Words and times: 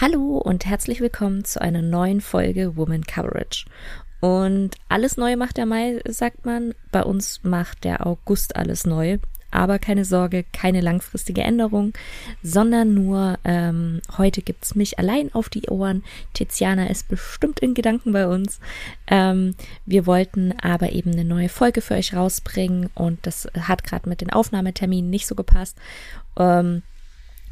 Hallo 0.00 0.38
und 0.38 0.64
herzlich 0.64 1.00
willkommen 1.00 1.44
zu 1.44 1.60
einer 1.60 1.82
neuen 1.82 2.20
Folge 2.20 2.76
Woman 2.76 3.02
Coverage. 3.02 3.64
Und 4.20 4.76
alles 4.88 5.16
Neue 5.16 5.36
macht 5.36 5.56
der 5.56 5.66
Mai, 5.66 5.98
sagt 6.06 6.46
man. 6.46 6.72
Bei 6.92 7.02
uns 7.02 7.42
macht 7.42 7.82
der 7.82 8.06
August 8.06 8.54
alles 8.54 8.86
neu. 8.86 9.18
Aber 9.50 9.80
keine 9.80 10.04
Sorge, 10.04 10.44
keine 10.52 10.82
langfristige 10.82 11.42
Änderung, 11.42 11.94
sondern 12.44 12.94
nur 12.94 13.40
ähm, 13.44 14.00
heute 14.16 14.40
gibt's 14.40 14.76
mich 14.76 15.00
allein 15.00 15.34
auf 15.34 15.48
die 15.48 15.68
Ohren. 15.68 16.04
Tiziana 16.32 16.86
ist 16.86 17.08
bestimmt 17.08 17.58
in 17.58 17.74
Gedanken 17.74 18.12
bei 18.12 18.28
uns. 18.28 18.60
Ähm, 19.08 19.56
wir 19.84 20.06
wollten 20.06 20.52
aber 20.60 20.92
eben 20.92 21.10
eine 21.10 21.24
neue 21.24 21.48
Folge 21.48 21.80
für 21.80 21.94
euch 21.94 22.14
rausbringen 22.14 22.88
und 22.94 23.26
das 23.26 23.48
hat 23.58 23.82
gerade 23.82 24.08
mit 24.08 24.20
den 24.20 24.30
Aufnahmeterminen 24.30 25.10
nicht 25.10 25.26
so 25.26 25.34
gepasst. 25.34 25.76
Ähm, 26.38 26.82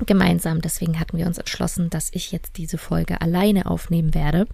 gemeinsam. 0.05 0.60
Deswegen 0.60 1.00
hatten 1.00 1.16
wir 1.16 1.27
uns 1.27 1.38
entschlossen, 1.38 1.88
dass 1.91 2.10
ich 2.12 2.32
jetzt 2.32 2.56
diese 2.59 2.78
Folge 2.78 3.20
alleine 3.20 3.66
aufnehmen 3.66 4.14
werde. 4.14 4.46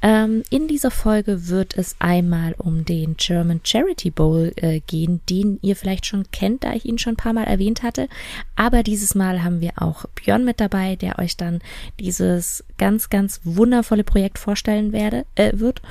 Ähm, 0.00 0.42
in 0.50 0.66
dieser 0.66 0.90
Folge 0.90 1.48
wird 1.48 1.76
es 1.76 1.96
einmal 2.00 2.54
um 2.58 2.84
den 2.84 3.16
German 3.16 3.60
Charity 3.62 4.10
Bowl 4.10 4.52
äh, 4.56 4.80
gehen, 4.80 5.20
den 5.30 5.58
ihr 5.62 5.76
vielleicht 5.76 6.06
schon 6.06 6.24
kennt, 6.32 6.64
da 6.64 6.72
ich 6.72 6.84
ihn 6.84 6.98
schon 6.98 7.14
ein 7.14 7.16
paar 7.16 7.32
Mal 7.32 7.44
erwähnt 7.44 7.82
hatte. 7.82 8.08
Aber 8.56 8.82
dieses 8.82 9.14
Mal 9.14 9.44
haben 9.44 9.60
wir 9.60 9.72
auch 9.76 10.06
Björn 10.14 10.44
mit 10.44 10.58
dabei, 10.58 10.96
der 10.96 11.18
euch 11.18 11.36
dann 11.36 11.60
dieses 12.00 12.64
ganz, 12.78 13.10
ganz 13.10 13.40
wundervolle 13.44 14.04
Projekt 14.04 14.38
vorstellen 14.38 14.92
werde, 14.92 15.24
äh, 15.36 15.52
wird. 15.54 15.82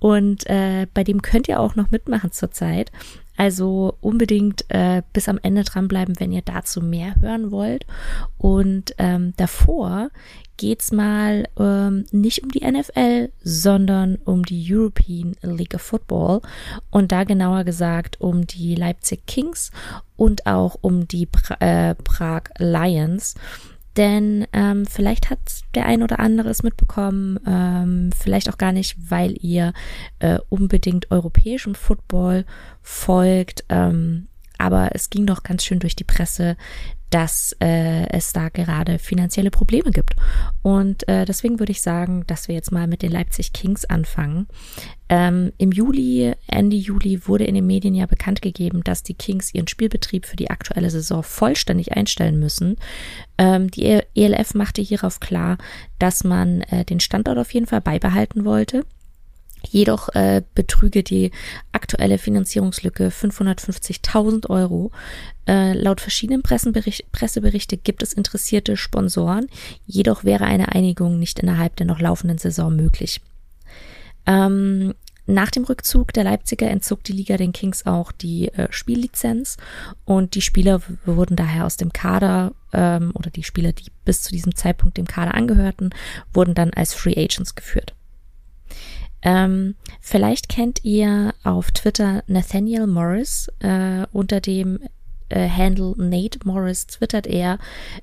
Und 0.00 0.48
äh, 0.48 0.86
bei 0.92 1.04
dem 1.04 1.22
könnt 1.22 1.46
ihr 1.46 1.60
auch 1.60 1.76
noch 1.76 1.90
mitmachen 1.90 2.32
zurzeit. 2.32 2.90
Also 3.40 3.96
unbedingt 4.02 4.66
äh, 4.68 5.00
bis 5.14 5.26
am 5.26 5.38
Ende 5.42 5.64
dranbleiben, 5.64 6.20
wenn 6.20 6.30
ihr 6.30 6.42
dazu 6.42 6.82
mehr 6.82 7.14
hören 7.22 7.50
wollt. 7.50 7.86
Und 8.36 8.94
ähm, 8.98 9.32
davor 9.38 10.10
geht's 10.58 10.92
mal 10.92 11.48
ähm, 11.58 12.04
nicht 12.12 12.42
um 12.42 12.50
die 12.50 12.70
NFL, 12.70 13.32
sondern 13.42 14.16
um 14.26 14.44
die 14.44 14.62
European 14.70 15.36
League 15.40 15.72
of 15.72 15.80
Football 15.80 16.42
und 16.90 17.12
da 17.12 17.24
genauer 17.24 17.64
gesagt 17.64 18.20
um 18.20 18.46
die 18.46 18.74
Leipzig 18.74 19.24
Kings 19.26 19.70
und 20.16 20.44
auch 20.44 20.76
um 20.82 21.08
die 21.08 21.24
pra 21.24 21.56
äh, 21.60 21.94
Prag 21.94 22.42
Lions. 22.58 23.36
Denn 23.96 24.46
ähm, 24.52 24.86
vielleicht 24.86 25.30
hat 25.30 25.38
der 25.74 25.86
ein 25.86 26.02
oder 26.02 26.20
andere 26.20 26.48
es 26.48 26.62
mitbekommen, 26.62 27.38
ähm, 27.46 28.10
vielleicht 28.16 28.48
auch 28.48 28.58
gar 28.58 28.72
nicht, 28.72 28.96
weil 29.10 29.34
ihr 29.40 29.72
äh, 30.20 30.38
unbedingt 30.48 31.10
europäischem 31.10 31.74
Football 31.74 32.44
folgt. 32.82 33.64
Ähm, 33.68 34.28
aber 34.60 34.90
es 34.94 35.10
ging 35.10 35.26
doch 35.26 35.42
ganz 35.42 35.64
schön 35.64 35.78
durch 35.78 35.96
die 35.96 36.04
Presse, 36.04 36.56
dass 37.10 37.56
äh, 37.60 38.08
es 38.10 38.32
da 38.32 38.48
gerade 38.48 38.98
finanzielle 38.98 39.50
Probleme 39.50 39.90
gibt. 39.90 40.14
Und 40.62 41.06
äh, 41.08 41.24
deswegen 41.24 41.58
würde 41.58 41.72
ich 41.72 41.82
sagen, 41.82 42.24
dass 42.28 42.46
wir 42.46 42.54
jetzt 42.54 42.70
mal 42.70 42.86
mit 42.86 43.02
den 43.02 43.10
Leipzig 43.10 43.52
Kings 43.52 43.84
anfangen. 43.84 44.46
Ähm, 45.08 45.52
Im 45.58 45.72
Juli, 45.72 46.32
Ende 46.46 46.76
Juli 46.76 47.26
wurde 47.26 47.44
in 47.44 47.56
den 47.56 47.66
Medien 47.66 47.96
ja 47.96 48.06
bekannt 48.06 48.42
gegeben, 48.42 48.84
dass 48.84 49.02
die 49.02 49.14
Kings 49.14 49.52
ihren 49.52 49.66
Spielbetrieb 49.66 50.24
für 50.24 50.36
die 50.36 50.50
aktuelle 50.50 50.90
Saison 50.90 51.24
vollständig 51.24 51.92
einstellen 51.92 52.38
müssen. 52.38 52.76
Ähm, 53.38 53.70
die 53.70 54.00
ELF 54.14 54.54
machte 54.54 54.80
hierauf 54.80 55.18
klar, 55.18 55.58
dass 55.98 56.22
man 56.22 56.62
äh, 56.62 56.84
den 56.84 57.00
Standort 57.00 57.38
auf 57.38 57.52
jeden 57.52 57.66
Fall 57.66 57.80
beibehalten 57.80 58.44
wollte. 58.44 58.84
Jedoch 59.68 60.08
äh, 60.10 60.42
betrüge 60.54 61.02
die 61.02 61.30
aktuelle 61.72 62.18
Finanzierungslücke 62.18 63.08
550.000 63.08 64.48
Euro. 64.48 64.90
Äh, 65.46 65.74
laut 65.74 66.00
verschiedenen 66.00 66.42
Presseberichte 66.42 67.76
gibt 67.76 68.02
es 68.02 68.12
interessierte 68.12 68.76
Sponsoren, 68.76 69.48
jedoch 69.86 70.24
wäre 70.24 70.44
eine 70.44 70.72
Einigung 70.72 71.18
nicht 71.18 71.38
innerhalb 71.38 71.76
der 71.76 71.86
noch 71.86 72.00
laufenden 72.00 72.38
Saison 72.38 72.74
möglich. 72.74 73.20
Ähm, 74.26 74.94
nach 75.26 75.50
dem 75.50 75.64
Rückzug 75.64 76.12
der 76.12 76.24
Leipziger 76.24 76.68
entzog 76.68 77.04
die 77.04 77.12
Liga 77.12 77.36
den 77.36 77.52
Kings 77.52 77.86
auch 77.86 78.10
die 78.10 78.48
äh, 78.48 78.66
Spiellizenz 78.70 79.58
und 80.04 80.34
die 80.34 80.42
Spieler 80.42 80.82
wurden 81.04 81.36
daher 81.36 81.66
aus 81.66 81.76
dem 81.76 81.92
Kader 81.92 82.52
ähm, 82.72 83.12
oder 83.14 83.30
die 83.30 83.44
Spieler, 83.44 83.72
die 83.72 83.92
bis 84.04 84.22
zu 84.22 84.32
diesem 84.32 84.56
Zeitpunkt 84.56 84.96
dem 84.96 85.06
Kader 85.06 85.34
angehörten, 85.34 85.90
wurden 86.34 86.54
dann 86.54 86.70
als 86.70 86.94
Free 86.94 87.14
Agents 87.16 87.54
geführt. 87.54 87.94
Ähm, 89.22 89.74
vielleicht 90.00 90.48
kennt 90.48 90.84
ihr 90.84 91.34
auf 91.44 91.70
Twitter 91.72 92.22
Nathaniel 92.26 92.86
Morris 92.86 93.48
äh, 93.60 94.06
unter 94.12 94.40
dem 94.40 94.80
äh, 95.30 95.48
Handle 95.48 95.94
Nate 95.96 96.40
Morris 96.44 96.86
twittert 96.86 97.26
er. 97.26 97.58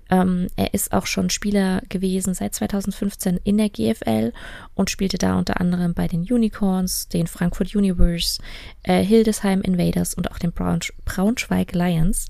Ähm, 0.09 0.47
er 0.55 0.73
ist 0.73 0.93
auch 0.93 1.05
schon 1.05 1.29
Spieler 1.29 1.81
gewesen 1.89 2.33
seit 2.33 2.55
2015 2.55 3.39
in 3.43 3.57
der 3.57 3.69
GFL 3.69 4.33
und 4.75 4.89
spielte 4.89 5.17
da 5.17 5.37
unter 5.37 5.59
anderem 5.59 5.93
bei 5.93 6.07
den 6.07 6.21
Unicorns, 6.21 7.07
den 7.09 7.27
Frankfurt 7.27 7.75
Universe, 7.75 8.41
äh, 8.83 9.03
Hildesheim 9.03 9.61
Invaders 9.61 10.13
und 10.13 10.31
auch 10.31 10.39
den 10.39 10.51
Braunsch 10.53 10.93
Braunschweig 11.05 11.73
Lions 11.73 12.27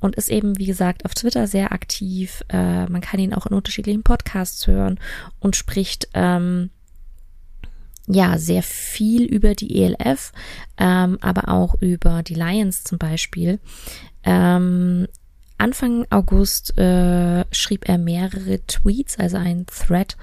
und 0.00 0.16
ist 0.16 0.28
eben, 0.28 0.58
wie 0.58 0.66
gesagt, 0.66 1.04
auf 1.04 1.14
Twitter 1.14 1.46
sehr 1.46 1.72
aktiv. 1.72 2.42
Äh, 2.48 2.86
man 2.86 3.00
kann 3.00 3.20
ihn 3.20 3.32
auch 3.32 3.46
in 3.46 3.54
unterschiedlichen 3.54 4.02
Podcasts 4.02 4.66
hören 4.66 4.98
und 5.40 5.56
spricht 5.56 6.08
ähm, 6.12 6.70
ja 8.06 8.38
sehr 8.38 8.62
viel 8.62 9.24
über 9.24 9.54
die 9.54 9.82
ELF, 9.82 10.32
ähm, 10.78 11.18
aber 11.20 11.48
auch 11.48 11.80
über 11.80 12.22
die 12.22 12.34
Lions 12.34 12.84
zum 12.84 12.98
Beispiel. 12.98 13.60
Ähm, 14.24 15.06
Anfang 15.58 16.04
August 16.10 16.76
äh, 16.78 17.44
schrieb 17.52 17.88
er 17.88 17.98
mehrere 17.98 18.60
Tweets, 18.66 19.18
also 19.18 19.36
ein 19.36 19.66
Thread. 19.66 20.16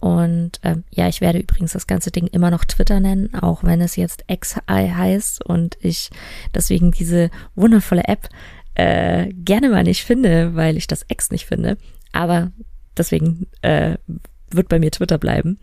Und 0.00 0.60
ähm, 0.62 0.84
ja, 0.90 1.08
ich 1.08 1.20
werde 1.20 1.38
übrigens 1.38 1.74
das 1.74 1.86
ganze 1.86 2.10
Ding 2.10 2.26
immer 2.26 2.50
noch 2.50 2.64
Twitter 2.64 3.00
nennen, 3.00 3.34
auch 3.34 3.62
wenn 3.62 3.82
es 3.82 3.96
jetzt 3.96 4.24
X 4.28 4.56
heißt 4.68 5.44
und 5.44 5.76
ich 5.80 6.10
deswegen 6.54 6.90
diese 6.90 7.30
wundervolle 7.54 8.04
App 8.04 8.30
äh, 8.74 9.30
gerne 9.34 9.68
mal 9.68 9.84
nicht 9.84 10.04
finde, 10.04 10.54
weil 10.54 10.78
ich 10.78 10.86
das 10.86 11.04
X 11.08 11.30
nicht 11.30 11.44
finde. 11.44 11.76
Aber 12.12 12.50
deswegen 12.96 13.46
äh, 13.60 13.98
wird 14.54 14.68
bei 14.68 14.78
mir 14.78 14.90
Twitter 14.90 15.18
bleiben. 15.18 15.58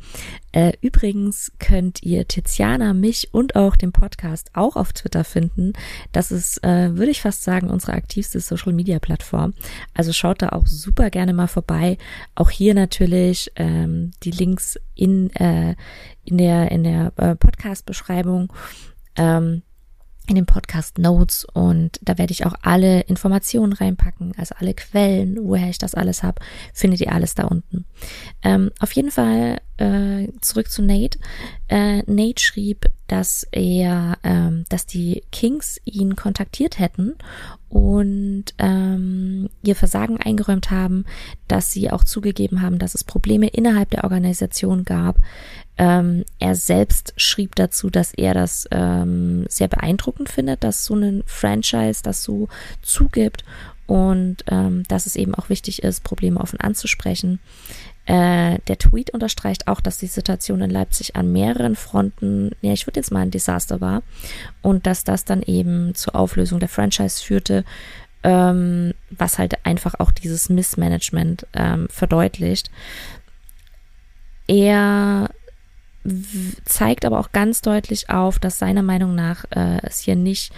Äh, 0.52 0.74
übrigens 0.82 1.52
könnt 1.60 2.04
ihr 2.04 2.28
Tiziana, 2.28 2.94
mich 2.94 3.34
und 3.34 3.56
auch 3.56 3.76
den 3.76 3.92
Podcast 3.92 4.50
auch 4.54 4.76
auf 4.76 4.94
Twitter 4.94 5.24
finden. 5.24 5.74
Das 6.12 6.32
ist, 6.32 6.64
äh, 6.64 6.96
würde 6.96 7.12
ich 7.12 7.22
fast 7.22 7.44
sagen, 7.44 7.70
unsere 7.70 7.94
aktivste 7.94 8.40
Social 8.40 8.74
Media 8.74 9.00
Plattform. 9.00 9.54
Also 9.94 10.14
schaut 10.14 10.42
da 10.42 10.50
auch 10.50 10.68
super 10.68 11.10
gerne 11.10 11.34
mal 11.34 11.48
vorbei. 11.48 11.98
Auch 12.36 12.50
hier 12.50 12.74
natürlich 12.74 13.52
ähm, 13.56 14.12
die 14.24 14.32
Links 14.32 14.80
in, 14.96 15.30
äh, 15.36 15.76
in 16.24 16.38
der, 16.38 16.72
in 16.72 16.84
der 16.84 17.14
äh, 17.18 17.36
Podcast-Beschreibung. 17.36 18.52
Ähm, 19.16 19.64
in 20.28 20.36
den 20.36 20.46
Podcast 20.46 20.98
Notes 20.98 21.46
und 21.46 22.00
da 22.02 22.18
werde 22.18 22.32
ich 22.32 22.46
auch 22.46 22.54
alle 22.62 23.02
Informationen 23.02 23.74
reinpacken, 23.74 24.34
also 24.38 24.56
alle 24.60 24.74
Quellen, 24.74 25.38
woher 25.42 25.70
ich 25.70 25.78
das 25.78 25.96
alles 25.96 26.22
habe, 26.24 26.42
findet 26.74 27.02
ihr 27.02 27.12
alles 27.12 27.34
da 27.36 27.46
unten. 27.46 27.86
Ähm, 28.44 28.72
auf 28.80 28.92
jeden 28.92 29.12
Fall 29.12 29.62
äh, 29.78 30.28
zurück 30.42 30.70
zu 30.70 30.82
Nate. 30.82 31.20
Äh, 31.70 32.04
Nate 32.12 32.42
schrieb, 32.42 32.86
dass 33.08 33.48
er, 33.52 34.18
ähm, 34.24 34.66
dass 34.70 34.86
die 34.86 35.24
Kings 35.32 35.80
ihn 35.86 36.16
kontaktiert 36.16 36.80
hätten 36.80 37.16
und 37.70 38.46
ähm, 38.60 39.50
ihr 39.62 39.76
Versagen 39.76 40.18
eingeräumt 40.18 40.72
haben, 40.72 41.06
dass 41.48 41.72
sie 41.72 41.92
auch 41.92 42.04
zugegeben 42.04 42.62
haben, 42.62 42.80
dass 42.80 42.96
es 42.96 43.04
Probleme 43.04 43.48
innerhalb 43.48 43.90
der 43.90 44.04
Organisation 44.04 44.86
gab. 44.86 45.18
Ähm, 45.78 46.24
er 46.40 46.56
selbst 46.56 47.14
schrieb 47.18 47.56
dazu, 47.56 47.90
dass 47.90 48.14
er 48.14 48.34
das 48.34 48.68
ähm, 48.72 49.46
sehr 49.50 49.68
beeindruckend 49.68 50.30
findet, 50.30 50.64
dass 50.64 50.86
so 50.86 50.96
ein 50.96 51.24
Franchise 51.26 52.02
das 52.04 52.24
so 52.24 52.48
zugibt 52.82 53.44
und 53.86 54.44
ähm, 54.48 54.84
dass 54.88 55.06
es 55.06 55.16
eben 55.16 55.36
auch 55.36 55.50
wichtig 55.50 55.84
ist, 55.84 56.04
Probleme 56.04 56.40
offen 56.40 56.60
anzusprechen. 56.60 57.40
Äh, 58.08 58.60
der 58.68 58.78
Tweet 58.78 59.10
unterstreicht 59.10 59.68
auch, 59.68 59.82
dass 59.82 59.98
die 59.98 60.08
Situation 60.08 60.62
in 60.62 60.70
Leipzig 60.70 61.18
an 61.18 61.34
mehreren 61.34 61.76
Fronten, 61.76 62.52
ja, 62.62 62.72
ich 62.72 62.88
würde 62.88 63.02
jetzt 63.02 63.12
mal 63.12 63.20
ein 63.20 63.32
Desaster 63.32 63.82
war 63.82 64.02
und 64.62 64.88
dass 64.88 65.04
das 65.04 65.26
dann 65.26 65.42
eben 65.42 65.94
zur 65.94 66.16
Auflösung 66.16 66.62
der 66.62 66.70
Franchise 66.70 67.22
führte, 67.22 67.66
ähm, 68.24 68.94
was 69.10 69.38
halt 69.40 69.66
einfach 69.66 69.96
auch 70.00 70.12
dieses 70.12 70.48
Missmanagement 70.48 71.48
ähm, 71.54 71.88
verdeutlicht. 71.90 72.72
Er 74.48 75.30
zeigt 76.64 77.04
aber 77.04 77.20
auch 77.20 77.34
ganz 77.34 77.60
deutlich 77.60 78.10
auf, 78.10 78.40
dass 78.40 78.58
seiner 78.58 78.84
Meinung 78.84 79.16
nach 79.16 79.44
äh, 79.50 79.80
es 79.84 80.00
hier 80.00 80.16
nicht 80.16 80.54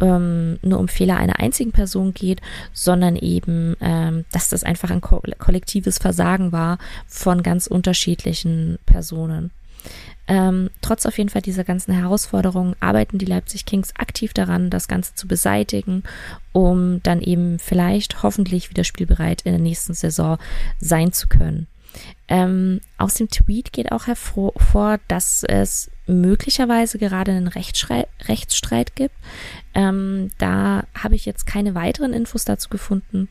ähm, 0.00 0.58
nur 0.62 0.78
um 0.78 0.88
Fehler 0.88 1.16
einer 1.16 1.40
einzigen 1.40 1.72
Person 1.72 2.14
geht, 2.14 2.40
sondern 2.72 3.16
eben, 3.16 3.76
ähm, 3.80 4.24
dass 4.32 4.48
das 4.48 4.64
einfach 4.64 4.90
ein 4.90 5.00
ko 5.00 5.22
kollektives 5.38 5.98
Versagen 5.98 6.52
war 6.52 6.78
von 7.06 7.42
ganz 7.42 7.66
unterschiedlichen 7.66 8.78
Personen. 8.86 9.50
Ähm, 10.30 10.68
trotz 10.82 11.06
auf 11.06 11.16
jeden 11.16 11.30
Fall 11.30 11.40
dieser 11.40 11.64
ganzen 11.64 11.94
Herausforderungen 11.94 12.76
arbeiten 12.80 13.16
die 13.16 13.24
Leipzig 13.24 13.64
Kings 13.64 13.94
aktiv 13.96 14.34
daran, 14.34 14.68
das 14.68 14.86
Ganze 14.86 15.14
zu 15.14 15.26
beseitigen, 15.26 16.02
um 16.52 17.02
dann 17.02 17.22
eben 17.22 17.58
vielleicht 17.58 18.22
hoffentlich 18.22 18.68
wieder 18.68 18.84
spielbereit 18.84 19.42
in 19.42 19.52
der 19.52 19.60
nächsten 19.60 19.94
Saison 19.94 20.36
sein 20.80 21.12
zu 21.12 21.28
können. 21.28 21.66
Ähm, 22.28 22.80
aus 22.98 23.14
dem 23.14 23.28
Tweet 23.28 23.72
geht 23.72 23.90
auch 23.90 24.06
hervor, 24.06 25.00
dass 25.08 25.44
es 25.44 25.90
möglicherweise 26.06 26.98
gerade 26.98 27.32
einen 27.32 27.48
Rechtsstreit, 27.48 28.08
Rechtsstreit 28.26 28.94
gibt. 28.94 29.14
Ähm, 29.74 30.30
da 30.38 30.84
habe 30.94 31.14
ich 31.14 31.24
jetzt 31.26 31.46
keine 31.46 31.74
weiteren 31.74 32.12
Infos 32.12 32.44
dazu 32.44 32.68
gefunden. 32.68 33.28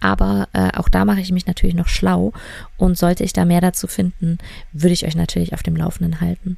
Aber 0.00 0.48
äh, 0.52 0.70
auch 0.76 0.88
da 0.88 1.04
mache 1.04 1.20
ich 1.20 1.32
mich 1.32 1.46
natürlich 1.46 1.74
noch 1.74 1.88
schlau 1.88 2.32
und 2.78 2.96
sollte 2.96 3.24
ich 3.24 3.32
da 3.32 3.44
mehr 3.44 3.60
dazu 3.60 3.86
finden, 3.86 4.38
würde 4.72 4.94
ich 4.94 5.06
euch 5.06 5.16
natürlich 5.16 5.52
auf 5.52 5.62
dem 5.62 5.76
Laufenden 5.76 6.20
halten. 6.20 6.56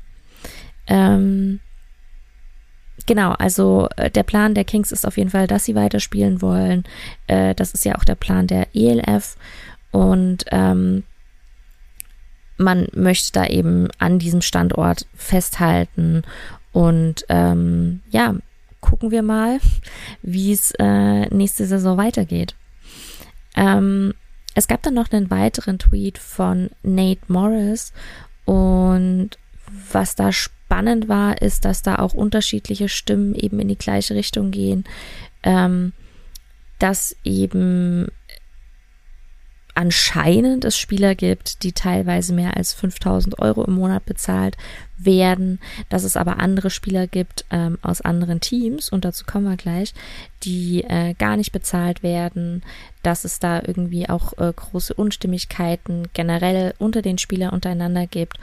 Ähm, 0.87 1.59
genau, 3.07 3.33
also 3.33 3.89
äh, 3.97 4.11
der 4.11 4.23
Plan 4.23 4.55
der 4.55 4.65
Kings 4.65 4.93
ist 4.93 5.07
auf 5.07 5.17
jeden 5.17 5.31
Fall, 5.31 5.49
dass 5.49 5.65
sie 5.65 5.75
weiterspielen 5.75 6.41
wollen. 6.41 6.85
Äh, 7.27 7.55
das 7.55 7.75
ist 7.75 7.85
ja 7.85 7.97
auch 7.97 8.05
der 8.05 8.15
Plan 8.15 8.47
der 8.47 8.69
ELF 8.75 9.37
und 9.91 10.45
ähm, 10.53 11.03
man 12.57 12.89
möchte 12.93 13.33
da 13.33 13.47
eben 13.47 13.89
an 13.99 14.19
diesem 14.19 14.43
Standort 14.43 15.07
festhalten 15.15 16.23
und 16.73 17.25
ähm, 17.29 18.01
ja, 18.11 18.35
gucken 18.81 19.11
wir 19.11 19.23
mal, 19.23 19.59
wie 20.23 20.53
es 20.53 20.73
äh, 20.79 21.27
nächste 21.35 21.67
Saison 21.67 21.97
weitergeht. 21.97 22.55
Ähm, 23.57 24.15
es 24.55 24.69
gab 24.69 24.83
dann 24.83 24.95
noch 24.95 25.11
einen 25.11 25.31
weiteren 25.31 25.79
Tweet 25.79 26.19
von 26.19 26.71
Nate 26.83 27.21
Morris 27.29 27.93
und 28.45 29.31
was 29.91 30.15
da 30.15 30.33
spannend 30.33 31.09
war, 31.09 31.43
ist, 31.43 31.65
dass 31.65 31.83
da 31.83 31.97
auch 31.97 32.15
unterschiedliche 32.15 32.89
Stimmen 32.89 33.35
eben 33.35 33.59
in 33.61 33.69
die 33.69 33.79
gleiche 33.79 34.15
Richtung 34.15 34.51
gehen, 34.51 34.85
ähm, 35.43 35.93
dass 36.79 37.17
eben 37.25 38.09
anscheinend 39.77 40.65
es 40.65 40.79
Spieler 40.79 41.15
gibt, 41.15 41.63
die 41.63 41.73
teilweise 41.73 42.33
mehr 42.33 42.57
als 42.57 42.73
5000 42.73 43.39
Euro 43.39 43.65
im 43.65 43.75
Monat 43.75 44.07
bezahlt 44.07 44.57
werden, 44.97 45.61
dass 45.91 46.03
es 46.03 46.17
aber 46.17 46.39
andere 46.39 46.71
Spieler 46.71 47.07
gibt 47.07 47.45
ähm, 47.51 47.79
aus 47.83 48.01
anderen 48.01 48.41
Teams, 48.41 48.89
und 48.89 49.05
dazu 49.05 49.25
kommen 49.27 49.45
wir 49.45 49.57
gleich, 49.57 49.93
die 50.45 50.83
äh, 50.85 51.15
gar 51.15 51.37
nicht 51.37 51.53
bezahlt 51.53 52.03
werden, 52.03 52.63
dass 53.03 53.25
es 53.25 53.39
da 53.39 53.61
irgendwie 53.65 54.09
auch 54.09 54.33
äh, 54.39 54.53
große 54.55 54.95
Unstimmigkeiten 54.95 56.09
generell 56.15 56.75
unter 56.79 57.03
den 57.03 57.19
Spielern 57.19 57.51
untereinander 57.51 58.07
gibt 58.07 58.39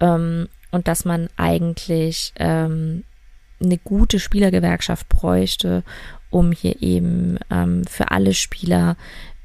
ähm, 0.00 0.48
und 0.70 0.88
dass 0.88 1.04
man 1.04 1.28
eigentlich 1.36 2.32
ähm, 2.36 3.04
eine 3.60 3.76
gute 3.76 4.20
Spielergewerkschaft 4.20 5.08
bräuchte, 5.08 5.82
um 6.30 6.52
hier 6.52 6.82
eben 6.82 7.38
ähm, 7.50 7.84
für 7.84 8.10
alle 8.10 8.34
Spieler 8.34 8.96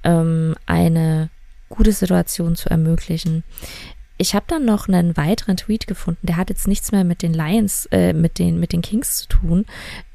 ähm, 0.03 0.55
eine 0.65 1.29
gute 1.69 1.91
Situation 1.91 2.55
zu 2.55 2.69
ermöglichen. 2.69 3.43
Ich 4.17 4.35
habe 4.35 4.45
dann 4.47 4.63
noch 4.63 4.87
einen 4.87 5.17
weiteren 5.17 5.57
Tweet 5.57 5.87
gefunden, 5.87 6.27
der 6.27 6.37
hat 6.37 6.49
jetzt 6.49 6.67
nichts 6.67 6.91
mehr 6.91 7.03
mit 7.03 7.23
den 7.23 7.33
Lions, 7.33 7.87
äh, 7.91 8.13
mit 8.13 8.37
den 8.37 8.59
mit 8.59 8.71
den 8.71 8.81
Kings 8.81 9.17
zu 9.17 9.27
tun. 9.27 9.65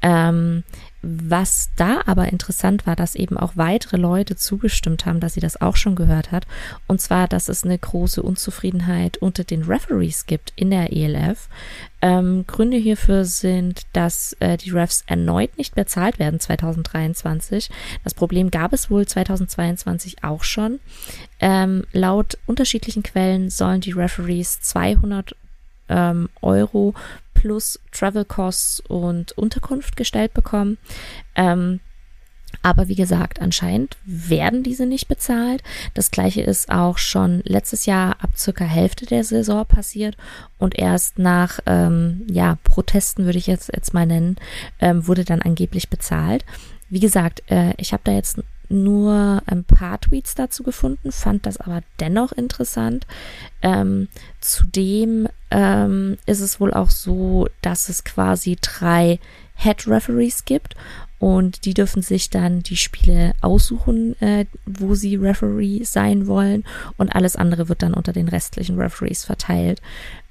Ähm, 0.01 0.63
was 1.01 1.69
da 1.77 2.01
aber 2.05 2.27
interessant 2.27 2.85
war, 2.85 2.95
dass 2.95 3.15
eben 3.15 3.37
auch 3.37 3.53
weitere 3.55 3.97
Leute 3.97 4.35
zugestimmt 4.35 5.05
haben, 5.05 5.19
dass 5.19 5.33
sie 5.33 5.39
das 5.39 5.61
auch 5.61 5.75
schon 5.75 5.95
gehört 5.95 6.31
hat. 6.31 6.45
Und 6.87 7.01
zwar, 7.01 7.27
dass 7.27 7.47
es 7.47 7.63
eine 7.63 7.77
große 7.77 8.21
Unzufriedenheit 8.21 9.17
unter 9.17 9.43
den 9.43 9.63
Referees 9.63 10.25
gibt 10.25 10.51
in 10.55 10.71
der 10.71 10.91
ELF. 10.91 11.47
Ähm, 12.01 12.45
Gründe 12.47 12.77
hierfür 12.77 13.25
sind, 13.25 13.83
dass 13.93 14.35
äh, 14.39 14.57
die 14.57 14.71
Refs 14.71 15.03
erneut 15.07 15.57
nicht 15.57 15.75
bezahlt 15.75 16.19
werden 16.19 16.39
2023. 16.39 17.69
Das 18.03 18.13
Problem 18.13 18.51
gab 18.51 18.73
es 18.73 18.89
wohl 18.89 19.05
2022 19.05 20.23
auch 20.23 20.43
schon. 20.43 20.79
Ähm, 21.39 21.85
laut 21.93 22.37
unterschiedlichen 22.45 23.03
Quellen 23.03 23.49
sollen 23.49 23.81
die 23.81 23.91
Referees 23.91 24.61
200 24.61 25.35
ähm, 25.89 26.29
Euro 26.41 26.93
plus 27.33 27.79
Travel 27.91 28.25
Costs 28.25 28.81
und 28.81 29.31
Unterkunft 29.33 29.95
gestellt 29.95 30.33
bekommen. 30.33 30.77
Ähm, 31.35 31.79
aber 32.61 32.87
wie 32.87 32.95
gesagt, 32.95 33.41
anscheinend 33.41 33.97
werden 34.05 34.63
diese 34.63 34.85
nicht 34.85 35.07
bezahlt. 35.07 35.63
Das 35.93 36.11
gleiche 36.11 36.41
ist 36.41 36.69
auch 36.69 36.97
schon 36.97 37.41
letztes 37.45 37.85
Jahr 37.85 38.17
ab 38.21 38.31
circa 38.35 38.65
Hälfte 38.65 39.05
der 39.05 39.23
Saison 39.23 39.65
passiert 39.65 40.17
und 40.57 40.77
erst 40.77 41.19
nach 41.19 41.59
ähm, 41.65 42.25
ja 42.29 42.57
Protesten 42.63 43.25
würde 43.25 43.37
ich 43.37 43.47
jetzt 43.47 43.71
jetzt 43.73 43.93
mal 43.93 44.05
nennen, 44.05 44.35
ähm, 44.81 45.07
wurde 45.07 45.23
dann 45.23 45.41
angeblich 45.41 45.89
bezahlt. 45.89 46.43
Wie 46.89 46.99
gesagt, 46.99 47.43
äh, 47.49 47.73
ich 47.77 47.93
habe 47.93 48.03
da 48.03 48.11
jetzt 48.11 48.39
nur 48.69 49.41
ein 49.45 49.63
paar 49.63 49.99
Tweets 49.99 50.35
dazu 50.35 50.63
gefunden, 50.63 51.11
fand 51.11 51.45
das 51.45 51.57
aber 51.57 51.81
dennoch 51.99 52.31
interessant. 52.31 53.05
Ähm, 53.61 54.07
zudem 54.39 55.27
ähm, 55.51 56.17
ist 56.25 56.39
es 56.39 56.59
wohl 56.59 56.73
auch 56.73 56.89
so, 56.89 57.47
dass 57.61 57.89
es 57.89 58.03
quasi 58.03 58.57
drei 58.61 59.19
Head 59.55 59.87
Referees 59.87 60.45
gibt 60.45 60.75
und 61.17 61.65
die 61.65 61.73
dürfen 61.73 62.01
sich 62.01 62.29
dann 62.29 62.61
die 62.61 62.77
Spiele 62.77 63.33
aussuchen, 63.41 64.19
äh, 64.21 64.45
wo 64.65 64.95
sie 64.95 65.15
Referee 65.15 65.83
sein 65.83 66.27
wollen 66.27 66.63
und 66.97 67.13
alles 67.13 67.35
andere 67.35 67.67
wird 67.67 67.81
dann 67.81 67.93
unter 67.93 68.13
den 68.13 68.29
restlichen 68.29 68.79
Referees 68.79 69.25
verteilt. 69.25 69.81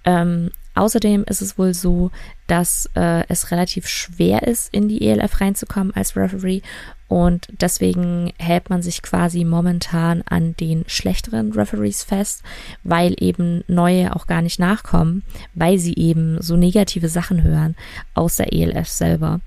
Ähm, 0.04 0.50
außerdem 0.78 1.24
ist 1.24 1.42
es 1.42 1.58
wohl 1.58 1.74
so, 1.74 2.10
dass 2.46 2.88
äh, 2.94 3.24
es 3.28 3.50
relativ 3.50 3.86
schwer 3.86 4.46
ist, 4.46 4.72
in 4.72 4.88
die 4.88 5.06
ELF 5.06 5.40
reinzukommen 5.40 5.94
als 5.94 6.16
Referee 6.16 6.62
und 7.08 7.48
deswegen 7.58 8.32
hält 8.38 8.68
man 8.68 8.82
sich 8.82 9.00
quasi 9.00 9.44
momentan 9.44 10.22
an 10.28 10.54
den 10.56 10.84
schlechteren 10.86 11.52
Referees 11.52 12.04
fest, 12.04 12.42
weil 12.84 13.14
eben 13.18 13.64
neue 13.66 14.14
auch 14.14 14.26
gar 14.26 14.42
nicht 14.42 14.60
nachkommen, 14.60 15.22
weil 15.54 15.78
sie 15.78 15.94
eben 15.94 16.40
so 16.42 16.56
negative 16.56 17.08
Sachen 17.08 17.42
hören 17.42 17.76
aus 18.12 18.36
der 18.36 18.52
ELF 18.52 18.88
selber. 18.88 19.40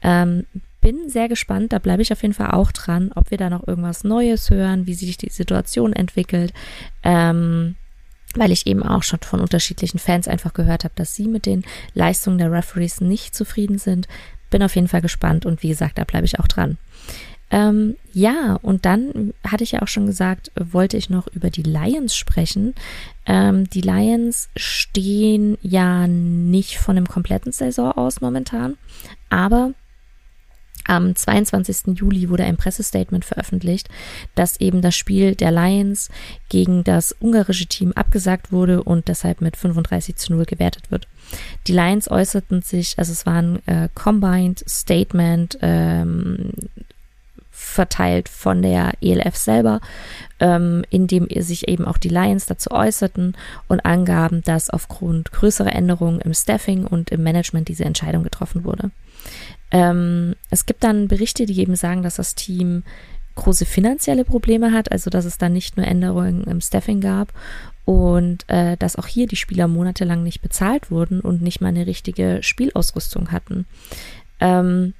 Ähm, 0.00 0.46
bin 0.80 1.08
sehr 1.08 1.28
gespannt, 1.28 1.72
da 1.72 1.78
bleibe 1.78 2.02
ich 2.02 2.12
auf 2.12 2.22
jeden 2.22 2.34
Fall 2.34 2.50
auch 2.50 2.72
dran, 2.72 3.12
ob 3.14 3.30
wir 3.30 3.38
da 3.38 3.50
noch 3.50 3.68
irgendwas 3.68 4.04
Neues 4.04 4.50
hören, 4.50 4.86
wie 4.86 4.94
sich 4.94 5.16
die 5.16 5.30
Situation 5.30 5.92
entwickelt. 5.92 6.52
Ähm, 7.04 7.76
weil 8.36 8.52
ich 8.52 8.66
eben 8.66 8.82
auch 8.82 9.02
schon 9.02 9.20
von 9.20 9.40
unterschiedlichen 9.40 9.98
Fans 9.98 10.28
einfach 10.28 10.54
gehört 10.54 10.84
habe, 10.84 10.94
dass 10.96 11.14
sie 11.14 11.28
mit 11.28 11.46
den 11.46 11.64
Leistungen 11.94 12.38
der 12.38 12.52
Referees 12.52 13.00
nicht 13.00 13.34
zufrieden 13.34 13.78
sind. 13.78 14.08
Bin 14.50 14.62
auf 14.62 14.74
jeden 14.74 14.88
Fall 14.88 15.02
gespannt 15.02 15.46
und 15.46 15.62
wie 15.62 15.68
gesagt, 15.68 15.98
da 15.98 16.04
bleibe 16.04 16.26
ich 16.26 16.38
auch 16.38 16.48
dran. 16.48 16.78
Ähm, 17.52 17.96
ja, 18.14 18.58
und 18.62 18.86
dann 18.86 19.34
hatte 19.46 19.62
ich 19.62 19.72
ja 19.72 19.82
auch 19.82 19.88
schon 19.88 20.06
gesagt, 20.06 20.50
wollte 20.54 20.96
ich 20.96 21.10
noch 21.10 21.26
über 21.28 21.50
die 21.50 21.62
Lions 21.62 22.16
sprechen. 22.16 22.74
Ähm, 23.26 23.68
die 23.68 23.82
Lions 23.82 24.48
stehen 24.56 25.58
ja 25.60 26.06
nicht 26.06 26.78
von 26.78 26.96
einem 26.96 27.06
kompletten 27.06 27.52
Saison 27.52 27.92
aus 27.92 28.22
momentan, 28.22 28.78
aber 29.28 29.74
am 30.86 31.14
22. 31.14 31.98
Juli 31.98 32.28
wurde 32.28 32.44
ein 32.44 32.56
Pressestatement 32.56 33.24
veröffentlicht, 33.24 33.88
dass 34.34 34.60
eben 34.60 34.82
das 34.82 34.94
Spiel 34.94 35.34
der 35.34 35.50
Lions 35.50 36.08
gegen 36.48 36.84
das 36.84 37.14
ungarische 37.20 37.66
Team 37.66 37.92
abgesagt 37.92 38.52
wurde 38.52 38.82
und 38.82 39.08
deshalb 39.08 39.40
mit 39.40 39.56
35 39.56 40.16
zu 40.16 40.32
0 40.32 40.44
gewertet 40.44 40.90
wird. 40.90 41.06
Die 41.66 41.72
Lions 41.72 42.10
äußerten 42.10 42.62
sich, 42.62 42.98
also 42.98 43.12
es 43.12 43.26
war 43.26 43.40
ein 43.40 43.66
äh, 43.66 43.88
Combined 43.94 44.64
Statement 44.68 45.58
ähm, 45.62 46.50
verteilt 47.50 48.28
von 48.28 48.62
der 48.62 48.92
ELF 49.00 49.36
selber, 49.36 49.80
ähm, 50.40 50.84
in 50.90 51.06
dem 51.06 51.28
sich 51.42 51.68
eben 51.68 51.86
auch 51.86 51.98
die 51.98 52.08
Lions 52.08 52.46
dazu 52.46 52.70
äußerten 52.70 53.36
und 53.68 53.84
angaben, 53.84 54.42
dass 54.42 54.68
aufgrund 54.68 55.32
größerer 55.32 55.74
Änderungen 55.74 56.20
im 56.20 56.34
Staffing 56.34 56.86
und 56.86 57.10
im 57.10 57.22
Management 57.22 57.68
diese 57.68 57.84
Entscheidung 57.84 58.24
getroffen 58.24 58.64
wurde. 58.64 58.90
Ähm, 59.72 60.36
es 60.50 60.66
gibt 60.66 60.84
dann 60.84 61.08
Berichte, 61.08 61.46
die 61.46 61.58
eben 61.58 61.74
sagen, 61.74 62.02
dass 62.02 62.16
das 62.16 62.34
Team 62.34 62.84
große 63.34 63.64
finanzielle 63.64 64.24
Probleme 64.24 64.72
hat, 64.72 64.92
also 64.92 65.10
dass 65.10 65.24
es 65.24 65.38
da 65.38 65.48
nicht 65.48 65.76
nur 65.76 65.86
Änderungen 65.86 66.44
im 66.44 66.60
Staffing 66.60 67.00
gab 67.00 67.32
und 67.86 68.48
äh, 68.48 68.76
dass 68.76 68.96
auch 68.96 69.06
hier 69.06 69.26
die 69.26 69.36
Spieler 69.36 69.68
monatelang 69.68 70.22
nicht 70.22 70.42
bezahlt 70.42 70.90
wurden 70.90 71.20
und 71.20 71.40
nicht 71.42 71.60
mal 71.60 71.68
eine 71.68 71.86
richtige 71.86 72.40
Spielausrüstung 72.42 73.32
hatten. 73.32 73.66
Ähm, 74.40 74.92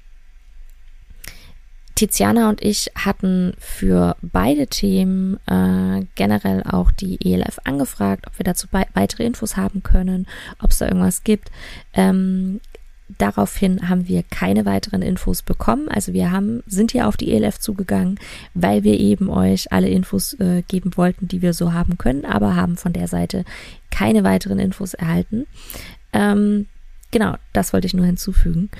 Tiziana 1.95 2.49
und 2.49 2.61
ich 2.63 2.89
hatten 2.95 3.53
für 3.59 4.15
beide 4.23 4.65
Themen 4.65 5.37
äh, 5.45 6.05
generell 6.15 6.63
auch 6.63 6.91
die 6.91 7.19
ELF 7.23 7.59
angefragt, 7.65 8.25
ob 8.25 8.39
wir 8.39 8.43
dazu 8.43 8.67
weitere 8.71 9.23
Infos 9.23 9.57
haben 9.57 9.83
können, 9.83 10.27
ob 10.59 10.71
es 10.71 10.79
da 10.79 10.87
irgendwas 10.87 11.23
gibt. 11.23 11.51
Ähm, 11.93 12.61
daraufhin 13.17 13.89
haben 13.89 14.07
wir 14.07 14.23
keine 14.23 14.65
weiteren 14.65 15.01
Infos 15.01 15.41
bekommen. 15.41 15.89
Also 15.89 16.13
wir 16.13 16.31
haben, 16.31 16.63
sind 16.67 16.91
hier 16.91 17.07
auf 17.07 17.17
die 17.17 17.31
ELF 17.31 17.59
zugegangen, 17.59 18.19
weil 18.53 18.83
wir 18.83 18.99
eben 18.99 19.29
euch 19.29 19.71
alle 19.71 19.89
Infos 19.89 20.33
äh, 20.39 20.63
geben 20.67 20.95
wollten, 20.95 21.27
die 21.27 21.41
wir 21.41 21.53
so 21.53 21.73
haben 21.73 21.97
können, 21.97 22.25
aber 22.25 22.55
haben 22.55 22.77
von 22.77 22.93
der 22.93 23.07
Seite 23.07 23.45
keine 23.91 24.23
weiteren 24.23 24.59
Infos 24.59 24.93
erhalten. 24.93 25.45
Ähm, 26.13 26.67
Genau, 27.13 27.35
das 27.53 27.73
wollte 27.73 27.85
ich 27.85 27.93
nur 27.93 28.07
hinzufügen. 28.07 28.71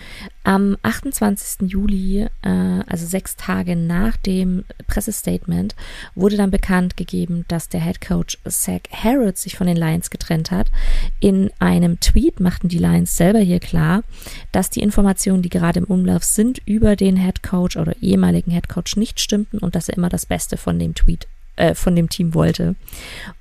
Am 0.43 0.75
28. 0.81 1.69
Juli, 1.69 2.27
äh, 2.41 2.49
also 2.87 3.05
sechs 3.05 3.35
Tage 3.35 3.75
nach 3.75 4.17
dem 4.17 4.65
Pressestatement, 4.87 5.75
wurde 6.15 6.35
dann 6.35 6.49
bekannt 6.49 6.97
gegeben, 6.97 7.45
dass 7.47 7.69
der 7.69 7.81
Head 7.81 8.01
Coach 8.01 8.39
Zach 8.49 8.81
Harrods 8.91 9.43
sich 9.43 9.55
von 9.55 9.67
den 9.67 9.77
Lions 9.77 10.09
getrennt 10.09 10.49
hat. 10.49 10.71
In 11.19 11.51
einem 11.59 11.99
Tweet 11.99 12.39
machten 12.39 12.69
die 12.69 12.79
Lions 12.79 13.15
selber 13.15 13.37
hier 13.37 13.59
klar, 13.59 14.01
dass 14.51 14.71
die 14.71 14.81
Informationen, 14.81 15.43
die 15.43 15.49
gerade 15.49 15.77
im 15.77 15.85
Umlauf 15.85 16.23
sind, 16.23 16.59
über 16.65 16.95
den 16.95 17.17
Head 17.17 17.43
Coach 17.43 17.77
oder 17.77 17.95
ehemaligen 18.01 18.49
Head 18.49 18.67
Coach 18.67 18.95
nicht 18.95 19.19
stimmten 19.19 19.59
und 19.59 19.75
dass 19.75 19.89
er 19.89 19.97
immer 19.97 20.09
das 20.09 20.25
Beste 20.25 20.57
von 20.57 20.79
dem 20.79 20.95
Tweet 20.95 21.27
äh, 21.55 21.75
von 21.75 21.95
dem 21.95 22.09
Team 22.09 22.33
wollte. 22.33 22.75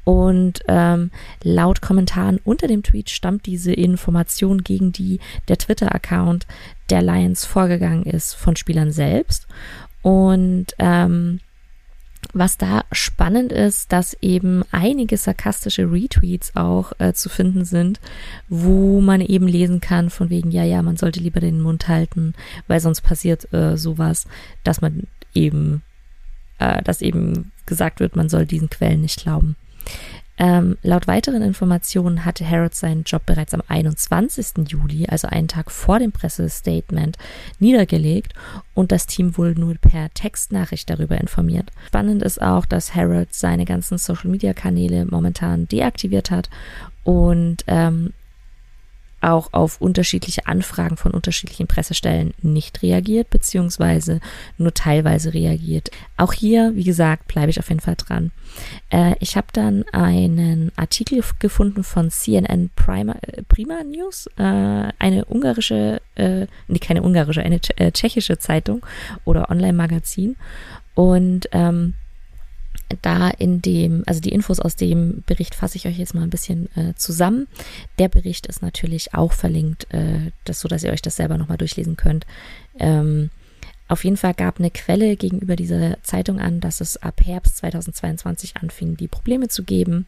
Und 0.04 0.60
ähm, 0.68 1.10
laut 1.42 1.80
Kommentaren 1.80 2.40
unter 2.44 2.66
dem 2.66 2.82
Tweet 2.82 3.10
stammt 3.10 3.46
diese 3.46 3.72
Information, 3.72 4.62
gegen 4.62 4.92
die 4.92 5.20
der 5.48 5.58
Twitter-Account 5.58 6.46
der 6.90 7.02
Lions 7.02 7.44
vorgegangen 7.44 8.04
ist, 8.04 8.34
von 8.34 8.56
Spielern 8.56 8.92
selbst. 8.92 9.46
Und 10.02 10.66
ähm, 10.78 11.40
was 12.34 12.56
da 12.56 12.84
spannend 12.92 13.52
ist, 13.52 13.92
dass 13.92 14.16
eben 14.22 14.62
einige 14.70 15.16
sarkastische 15.16 15.90
Retweets 15.90 16.54
auch 16.54 16.92
äh, 16.98 17.12
zu 17.12 17.28
finden 17.28 17.64
sind, 17.64 18.00
wo 18.48 19.00
man 19.00 19.20
eben 19.20 19.48
lesen 19.48 19.80
kann 19.80 20.08
von 20.08 20.30
wegen, 20.30 20.50
ja, 20.50 20.64
ja, 20.64 20.82
man 20.82 20.96
sollte 20.96 21.20
lieber 21.20 21.40
den 21.40 21.60
Mund 21.60 21.88
halten, 21.88 22.34
weil 22.68 22.80
sonst 22.80 23.00
passiert 23.00 23.52
äh, 23.52 23.76
sowas, 23.76 24.26
dass 24.64 24.80
man 24.80 25.04
eben 25.34 25.82
äh, 26.62 26.82
dass 26.82 27.02
eben 27.02 27.51
gesagt 27.66 28.00
wird, 28.00 28.16
man 28.16 28.28
soll 28.28 28.46
diesen 28.46 28.70
Quellen 28.70 29.00
nicht 29.00 29.22
glauben. 29.22 29.56
Ähm, 30.38 30.78
laut 30.82 31.06
weiteren 31.06 31.42
Informationen 31.42 32.24
hatte 32.24 32.48
Harrods 32.48 32.80
seinen 32.80 33.04
Job 33.04 33.26
bereits 33.26 33.52
am 33.52 33.62
21. 33.68 34.66
Juli, 34.66 35.06
also 35.06 35.28
einen 35.28 35.46
Tag 35.46 35.70
vor 35.70 35.98
dem 35.98 36.10
Pressestatement, 36.10 37.18
niedergelegt 37.58 38.32
und 38.74 38.92
das 38.92 39.06
Team 39.06 39.36
wohl 39.36 39.54
nur 39.54 39.74
per 39.74 40.12
Textnachricht 40.14 40.88
darüber 40.88 41.20
informiert. 41.20 41.70
Spannend 41.86 42.22
ist 42.22 42.40
auch, 42.40 42.64
dass 42.64 42.94
Harrods 42.94 43.38
seine 43.38 43.66
ganzen 43.66 43.98
Social-Media-Kanäle 43.98 45.04
momentan 45.04 45.68
deaktiviert 45.68 46.30
hat 46.30 46.48
und 47.04 47.64
ähm, 47.66 48.12
auch 49.22 49.52
auf 49.52 49.80
unterschiedliche 49.80 50.46
Anfragen 50.46 50.96
von 50.96 51.12
unterschiedlichen 51.12 51.66
Pressestellen 51.66 52.34
nicht 52.42 52.82
reagiert, 52.82 53.30
beziehungsweise 53.30 54.20
nur 54.58 54.74
teilweise 54.74 55.32
reagiert. 55.34 55.90
Auch 56.16 56.32
hier, 56.32 56.72
wie 56.74 56.84
gesagt, 56.84 57.28
bleibe 57.28 57.50
ich 57.50 57.58
auf 57.58 57.68
jeden 57.68 57.80
Fall 57.80 57.96
dran. 57.96 58.32
Äh, 58.90 59.14
ich 59.20 59.36
habe 59.36 59.46
dann 59.52 59.84
einen 59.92 60.72
Artikel 60.76 61.22
gefunden 61.38 61.84
von 61.84 62.10
CNN 62.10 62.70
Prima, 62.74 63.16
äh, 63.22 63.42
Prima 63.42 63.82
News, 63.84 64.26
äh, 64.36 64.42
eine 64.98 65.24
ungarische, 65.26 66.00
äh, 66.16 66.46
nee, 66.68 66.78
keine 66.78 67.02
ungarische, 67.02 67.42
eine 67.42 67.60
äh, 67.76 67.92
tschechische 67.92 68.38
Zeitung 68.38 68.84
oder 69.24 69.50
Online-Magazin. 69.50 70.36
Und 70.94 71.48
ähm, 71.52 71.94
da 73.00 73.28
in 73.30 73.62
dem, 73.62 74.02
also 74.06 74.20
die 74.20 74.32
Infos 74.32 74.60
aus 74.60 74.76
dem 74.76 75.22
Bericht 75.26 75.54
fasse 75.54 75.76
ich 75.76 75.86
euch 75.86 75.98
jetzt 75.98 76.14
mal 76.14 76.22
ein 76.22 76.30
bisschen 76.30 76.68
äh, 76.76 76.94
zusammen. 76.96 77.48
Der 77.98 78.08
Bericht 78.08 78.46
ist 78.46 78.62
natürlich 78.62 79.14
auch 79.14 79.32
verlinkt, 79.32 79.92
äh, 79.92 80.30
das, 80.44 80.60
so 80.60 80.68
dass 80.68 80.82
ihr 80.82 80.92
euch 80.92 81.02
das 81.02 81.16
selber 81.16 81.38
nochmal 81.38 81.58
durchlesen 81.58 81.96
könnt. 81.96 82.26
Ähm, 82.78 83.30
auf 83.92 84.04
jeden 84.04 84.16
Fall 84.16 84.32
gab 84.32 84.58
eine 84.58 84.70
Quelle 84.70 85.16
gegenüber 85.16 85.54
dieser 85.54 86.02
Zeitung 86.02 86.40
an, 86.40 86.60
dass 86.60 86.80
es 86.80 86.96
ab 86.96 87.20
Herbst 87.22 87.58
2022 87.58 88.56
anfing, 88.56 88.96
die 88.96 89.06
Probleme 89.06 89.48
zu 89.48 89.64
geben. 89.64 90.06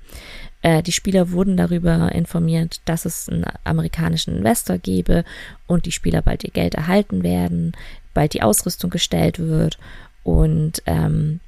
Äh, 0.62 0.83
die 0.83 0.93
Spieler 0.93 1.33
wurden 1.33 1.59
darüber 1.59 2.11
informiert, 2.12 2.81
dass 2.87 3.05
es 3.05 3.29
einen 3.29 3.45
amerikanischen 3.62 4.38
Investor 4.38 4.79
gebe 4.79 5.25
und 5.67 5.85
die 5.85 5.93
Spieler 5.93 6.23
bald 6.23 6.45
ihr 6.45 6.50
Geld 6.50 6.75
erhalten 6.75 7.23
werden, 7.23 7.73
bald 8.14 8.33
die 8.33 8.43
Ausrüstung 8.43 8.88
gestellt 8.88 9.38
wird 9.38 9.76
und 10.23 10.83
ähm, 10.87 11.41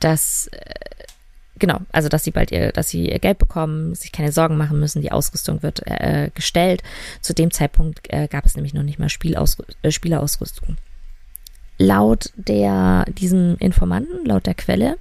dass 0.00 0.48
äh, 0.48 0.74
genau, 1.58 1.80
also 1.92 2.08
dass 2.08 2.24
sie 2.24 2.30
bald 2.30 2.50
ihr, 2.52 2.72
dass 2.72 2.88
sie 2.88 3.10
ihr 3.10 3.18
Geld 3.18 3.38
bekommen, 3.38 3.94
sich 3.94 4.12
keine 4.12 4.32
Sorgen 4.32 4.56
machen 4.56 4.78
müssen, 4.80 5.02
die 5.02 5.12
Ausrüstung 5.12 5.62
wird 5.62 5.86
äh, 5.86 6.30
gestellt. 6.34 6.82
Zu 7.20 7.34
dem 7.34 7.50
Zeitpunkt 7.50 8.00
äh, 8.12 8.28
gab 8.28 8.44
es 8.46 8.56
nämlich 8.56 8.74
noch 8.74 8.82
nicht 8.82 8.98
mal 8.98 9.08
Spielaus 9.08 9.58
äh, 9.82 9.90
Spielerausrüstung. 9.90 10.76
Laut 11.78 12.32
der 12.36 13.04
diesem 13.06 13.56
Informanten, 13.58 14.24
laut 14.24 14.46
der 14.46 14.54
Quelle, 14.54 14.96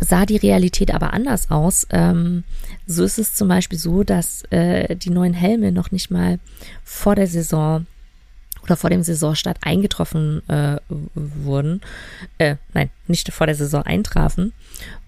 sah 0.00 0.26
die 0.26 0.36
Realität 0.36 0.92
aber 0.92 1.12
anders 1.12 1.50
aus. 1.50 1.86
Ähm, 1.90 2.44
so 2.86 3.04
ist 3.04 3.18
es 3.18 3.34
zum 3.34 3.48
Beispiel 3.48 3.78
so, 3.78 4.04
dass 4.04 4.42
äh, 4.50 4.96
die 4.96 5.10
neuen 5.10 5.34
Helme 5.34 5.72
noch 5.72 5.90
nicht 5.90 6.10
mal 6.10 6.38
vor 6.82 7.14
der 7.14 7.26
Saison 7.26 7.86
oder 8.64 8.76
vor 8.76 8.90
dem 8.90 9.02
Saisonstart 9.02 9.58
eingetroffen 9.62 10.42
äh, 10.48 10.78
wurden. 11.14 11.80
Äh, 12.38 12.56
nein, 12.72 12.90
nicht 13.06 13.32
vor 13.32 13.46
der 13.46 13.54
Saison 13.54 13.82
eintrafen. 13.82 14.52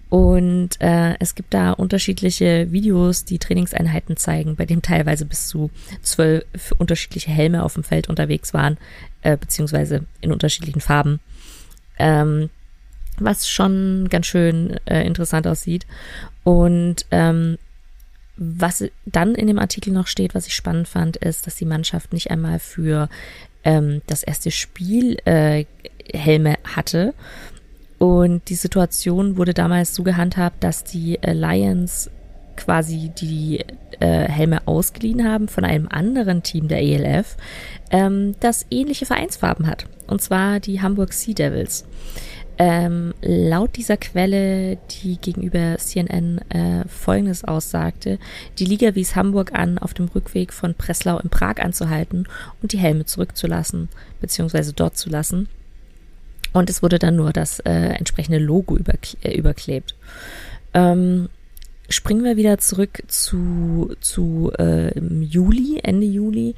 Und 0.09 0.79
äh, 0.79 1.15
es 1.19 1.35
gibt 1.35 1.53
da 1.53 1.71
unterschiedliche 1.71 2.71
Videos, 2.71 3.25
die 3.25 3.39
Trainingseinheiten 3.39 4.15
zeigen, 4.15 4.55
bei 4.55 4.65
dem 4.65 4.81
teilweise 4.81 5.25
bis 5.25 5.47
zu 5.47 5.69
zwölf 6.01 6.71
unterschiedliche 6.77 7.29
Helme 7.29 7.63
auf 7.63 7.73
dem 7.73 7.83
Feld 7.83 8.07
unterwegs 8.07 8.53
waren, 8.53 8.77
äh, 9.21 9.35
beziehungsweise 9.35 10.05
in 10.21 10.31
unterschiedlichen 10.31 10.79
Farben. 10.79 11.19
Ähm, 11.99 12.49
was 13.19 13.49
schon 13.49 14.07
ganz 14.09 14.27
schön 14.27 14.77
äh, 14.85 15.03
interessant 15.03 15.47
aussieht. 15.47 15.85
Und 16.43 17.05
ähm, 17.11 17.57
was 18.37 18.83
dann 19.05 19.35
in 19.35 19.47
dem 19.47 19.59
Artikel 19.59 19.91
noch 19.91 20.07
steht, 20.07 20.35
was 20.35 20.47
ich 20.47 20.55
spannend 20.55 20.87
fand, 20.87 21.17
ist, 21.17 21.47
dass 21.47 21.55
die 21.55 21.65
Mannschaft 21.65 22.13
nicht 22.13 22.31
einmal 22.31 22.59
für 22.59 23.09
ähm, 23.63 24.01
das 24.07 24.23
erste 24.23 24.51
Spiel 24.51 25.17
äh, 25.25 25.65
Helme 26.13 26.55
hatte. 26.63 27.13
Und 27.97 28.49
die 28.49 28.55
Situation 28.55 29.37
wurde 29.37 29.53
damals 29.53 29.95
so 29.95 30.03
gehandhabt, 30.03 30.63
dass 30.63 30.83
die 30.83 31.21
äh, 31.21 31.33
Lions 31.33 32.11
quasi 32.55 33.11
die 33.19 33.63
äh, 33.99 34.27
Helme 34.27 34.67
ausgeliehen 34.67 35.27
haben 35.27 35.47
von 35.47 35.63
einem 35.63 35.87
anderen 35.87 36.43
Team 36.43 36.67
der 36.67 36.81
ELF, 36.81 37.37
ähm, 37.91 38.35
das 38.39 38.65
ähnliche 38.69 39.05
Vereinsfarben 39.05 39.67
hat. 39.67 39.85
Und 40.07 40.21
zwar 40.21 40.59
die 40.59 40.81
Hamburg 40.81 41.13
Sea 41.13 41.33
Devils. 41.33 41.85
Ähm, 42.59 43.13
laut 43.21 43.75
dieser 43.75 43.97
Quelle, 43.97 44.77
die 44.89 45.17
gegenüber 45.17 45.77
CNN 45.77 46.39
äh, 46.49 46.87
Folgendes 46.87 47.43
aussagte, 47.43 48.17
die 48.57 48.65
Liga 48.65 48.95
wies 48.95 49.15
Hamburg 49.15 49.53
an, 49.53 49.77
auf 49.77 49.93
dem 49.93 50.07
Rückweg 50.07 50.51
von 50.51 50.73
Breslau 50.73 51.19
in 51.19 51.29
Prag 51.29 51.57
anzuhalten 51.59 52.27
und 52.61 52.73
die 52.73 52.79
Helme 52.79 53.05
zurückzulassen, 53.05 53.89
beziehungsweise 54.21 54.73
dort 54.73 54.97
zu 54.97 55.09
lassen. 55.09 55.47
Und 56.53 56.69
es 56.71 56.81
wurde 56.81 56.97
dann 56.97 57.15
nur 57.15 57.31
das 57.31 57.59
äh, 57.59 57.71
entsprechende 57.71 58.39
Logo 58.39 58.75
überkle 58.75 59.19
äh, 59.21 59.37
überklebt. 59.37 59.95
Ähm, 60.73 61.29
springen 61.89 62.23
wir 62.23 62.37
wieder 62.37 62.57
zurück 62.57 63.03
zu, 63.07 63.93
zu 63.99 64.51
äh, 64.57 64.97
Juli, 64.99 65.79
Ende 65.83 66.07
Juli. 66.07 66.55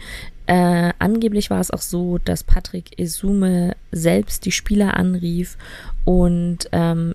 Äh, 0.50 0.94
angeblich 0.98 1.52
war 1.52 1.60
es 1.60 1.70
auch 1.70 1.82
so, 1.82 2.18
dass 2.18 2.44
Patrick 2.44 2.98
Esume 2.98 3.76
selbst 3.92 4.46
die 4.46 4.52
Spieler 4.52 4.98
anrief 4.98 5.60
und 6.06 6.68
ähm, 6.72 7.14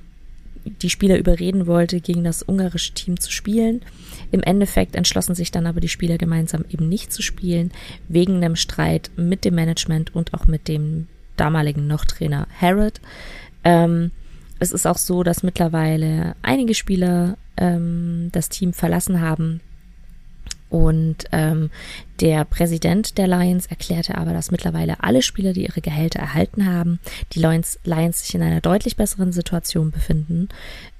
die 0.65 0.89
Spieler 0.89 1.19
überreden 1.19 1.67
wollte, 1.67 2.01
gegen 2.01 2.23
das 2.23 2.45
ungarische 2.45 2.95
Team 2.95 3.19
zu 3.19 3.33
spielen. 3.33 3.83
Im 4.31 4.41
Endeffekt 4.45 4.95
entschlossen 4.95 5.35
sich 5.35 5.51
dann 5.51 5.67
aber 5.67 5.81
die 5.81 5.89
Spieler 5.89 6.17
gemeinsam 6.17 6.65
eben 6.71 6.89
nicht 6.89 7.13
zu 7.13 7.23
spielen, 7.23 7.73
wegen 8.07 8.37
einem 8.37 8.55
Streit 8.55 9.11
mit 9.17 9.45
dem 9.45 9.57
Management 9.57 10.15
und 10.15 10.33
auch 10.33 10.47
mit 10.47 10.69
dem 10.69 11.09
damaligen 11.37 11.89
Noch-Trainer 11.89 12.47
Harrod. 12.61 13.01
Ähm, 13.65 14.13
es 14.61 14.71
ist 14.71 14.87
auch 14.87 14.97
so, 14.99 15.25
dass 15.25 15.43
mittlerweile 15.43 16.37
einige 16.43 16.75
Spieler 16.75 17.37
ähm, 17.57 18.29
das 18.31 18.49
Team 18.49 18.73
verlassen 18.73 19.21
haben, 19.21 19.61
und 20.75 21.27
ähm, 21.31 21.71
der 22.19 22.45
Präsident 22.45 23.17
der 23.17 23.29
Lions 23.29 23.67
erklärte 23.67 24.19
aber, 24.19 24.33
dass 24.33 24.51
mittlerweile 24.51 25.05
alle 25.05 25.23
Spieler, 25.23 25.53
die 25.53 25.67
ihre 25.67 25.81
Gehälter 25.81 26.19
erhalten 26.19 26.67
haben, 26.67 26.99
die 27.33 27.39
Lions, 27.39 27.79
Lions 27.85 28.27
sich 28.27 28.35
in 28.35 28.43
einer 28.43 28.61
deutlich 28.61 28.97
besseren 28.97 29.31
Situation 29.31 29.93
befinden. 29.93 30.49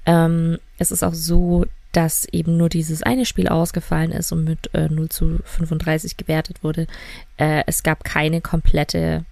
Ähm, 0.05 0.59
es 0.77 0.91
ist 0.91 1.03
auch 1.03 1.13
so, 1.13 1.65
dass 1.91 2.23
eben 2.31 2.55
nur 2.55 2.69
dieses 2.69 3.03
eine 3.03 3.25
Spiel 3.25 3.49
ausgefallen 3.49 4.13
ist 4.13 4.31
und 4.31 4.45
mit 4.45 4.73
äh, 4.73 4.87
0 4.87 5.09
zu 5.09 5.39
35 5.43 6.15
gewertet 6.15 6.63
wurde. 6.63 6.87
Äh, 7.35 7.63
es 7.67 7.83
gab 7.83 8.05
keine 8.05 8.39
komplette 8.39 9.25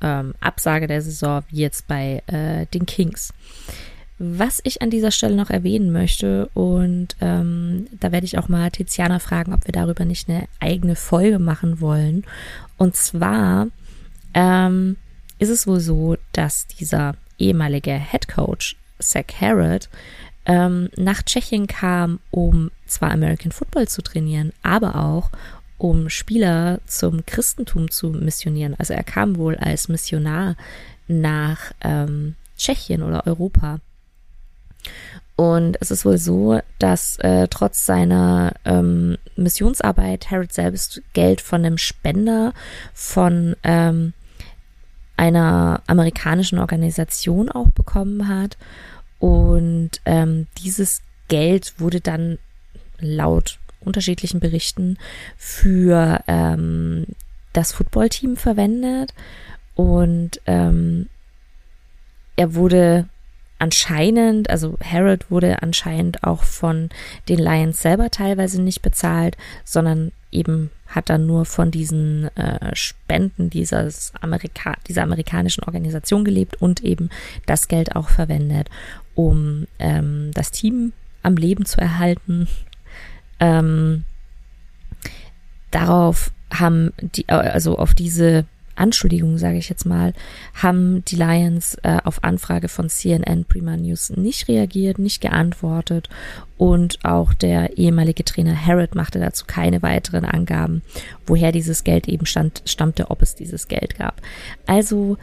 ähm, 0.00 0.32
Absage 0.40 0.86
der 0.86 1.02
Saison 1.02 1.44
wie 1.50 1.60
jetzt 1.60 1.86
bei 1.86 2.22
äh, 2.28 2.64
den 2.72 2.86
Kings. 2.86 3.34
Was 4.22 4.60
ich 4.64 4.82
an 4.82 4.90
dieser 4.90 5.12
Stelle 5.12 5.34
noch 5.34 5.48
erwähnen 5.48 5.92
möchte, 5.92 6.50
und 6.52 7.16
ähm, 7.22 7.86
da 7.98 8.12
werde 8.12 8.26
ich 8.26 8.36
auch 8.36 8.50
mal 8.50 8.70
Tiziana 8.70 9.18
fragen, 9.18 9.54
ob 9.54 9.66
wir 9.66 9.72
darüber 9.72 10.04
nicht 10.04 10.28
eine 10.28 10.46
eigene 10.58 10.94
Folge 10.94 11.38
machen 11.38 11.80
wollen. 11.80 12.24
Und 12.76 12.94
zwar 12.96 13.68
ähm, 14.34 14.96
ist 15.38 15.48
es 15.48 15.66
wohl 15.66 15.80
so, 15.80 16.18
dass 16.32 16.66
dieser 16.66 17.14
ehemalige 17.38 17.92
Head 17.92 18.28
Coach 18.28 18.76
Zach 18.98 19.24
Harrod 19.40 19.88
ähm, 20.44 20.90
nach 20.98 21.22
Tschechien 21.22 21.66
kam, 21.66 22.20
um 22.30 22.70
zwar 22.86 23.12
American 23.12 23.52
Football 23.52 23.88
zu 23.88 24.02
trainieren, 24.02 24.52
aber 24.62 24.96
auch 24.96 25.30
um 25.78 26.10
Spieler 26.10 26.80
zum 26.84 27.24
Christentum 27.24 27.90
zu 27.90 28.10
missionieren. 28.10 28.74
Also 28.78 28.92
er 28.92 29.02
kam 29.02 29.36
wohl 29.38 29.56
als 29.56 29.88
Missionar 29.88 30.56
nach 31.08 31.72
ähm, 31.80 32.34
Tschechien 32.58 33.02
oder 33.02 33.26
Europa. 33.26 33.80
Und 35.36 35.78
es 35.80 35.90
ist 35.90 36.04
wohl 36.04 36.18
so, 36.18 36.60
dass 36.78 37.16
äh, 37.20 37.48
trotz 37.48 37.86
seiner 37.86 38.52
ähm, 38.66 39.16
Missionsarbeit 39.36 40.30
Harold 40.30 40.52
selbst 40.52 41.00
Geld 41.14 41.40
von 41.40 41.64
einem 41.64 41.78
Spender 41.78 42.52
von 42.92 43.56
ähm, 43.62 44.12
einer 45.16 45.82
amerikanischen 45.86 46.58
Organisation 46.58 47.50
auch 47.50 47.68
bekommen 47.70 48.28
hat. 48.28 48.58
Und 49.18 50.02
ähm, 50.04 50.46
dieses 50.58 51.00
Geld 51.28 51.80
wurde 51.80 52.02
dann 52.02 52.38
laut 52.98 53.58
unterschiedlichen 53.80 54.40
Berichten 54.40 54.98
für 55.38 56.22
ähm, 56.26 57.06
das 57.54 57.72
Footballteam 57.72 58.36
verwendet. 58.36 59.14
Und 59.74 60.40
ähm, 60.46 61.08
er 62.36 62.54
wurde 62.54 63.08
anscheinend, 63.60 64.50
also 64.50 64.76
Harold 64.82 65.30
wurde 65.30 65.62
anscheinend 65.62 66.24
auch 66.24 66.42
von 66.42 66.88
den 67.28 67.38
Lions 67.38 67.80
selber 67.80 68.10
teilweise 68.10 68.60
nicht 68.60 68.82
bezahlt, 68.82 69.36
sondern 69.64 70.12
eben 70.32 70.70
hat 70.86 71.10
dann 71.10 71.26
nur 71.26 71.44
von 71.44 71.70
diesen 71.70 72.34
äh, 72.36 72.74
Spenden 72.74 73.50
dieses 73.50 74.12
Amerika 74.20 74.76
dieser 74.88 75.02
amerikanischen 75.02 75.62
Organisation 75.64 76.24
gelebt 76.24 76.60
und 76.60 76.82
eben 76.82 77.10
das 77.46 77.68
Geld 77.68 77.94
auch 77.94 78.08
verwendet, 78.08 78.68
um 79.14 79.66
ähm, 79.78 80.30
das 80.34 80.50
Team 80.50 80.92
am 81.22 81.36
Leben 81.36 81.64
zu 81.66 81.80
erhalten. 81.80 82.48
Ähm, 83.38 84.04
darauf 85.70 86.32
haben 86.52 86.92
die, 87.00 87.28
also 87.28 87.78
auf 87.78 87.94
diese 87.94 88.46
Anschuldigung, 88.80 89.38
sage 89.38 89.58
ich 89.58 89.68
jetzt 89.68 89.84
mal, 89.84 90.12
haben 90.54 91.04
die 91.04 91.16
Lions 91.16 91.76
äh, 91.82 91.98
auf 92.04 92.24
Anfrage 92.24 92.68
von 92.68 92.88
CNN 92.88 93.44
Prima 93.44 93.76
News 93.76 94.10
nicht 94.10 94.48
reagiert, 94.48 94.98
nicht 94.98 95.20
geantwortet 95.20 96.08
und 96.56 96.98
auch 97.04 97.34
der 97.34 97.78
ehemalige 97.78 98.24
Trainer 98.24 98.54
Harrod 98.54 98.94
machte 98.94 99.20
dazu 99.20 99.44
keine 99.46 99.82
weiteren 99.82 100.24
Angaben, 100.24 100.82
woher 101.26 101.52
dieses 101.52 101.84
Geld 101.84 102.08
eben 102.08 102.26
stand, 102.26 102.62
stammte, 102.66 103.10
ob 103.10 103.22
es 103.22 103.34
dieses 103.34 103.68
Geld 103.68 103.98
gab. 103.98 104.20
Also 104.66 105.16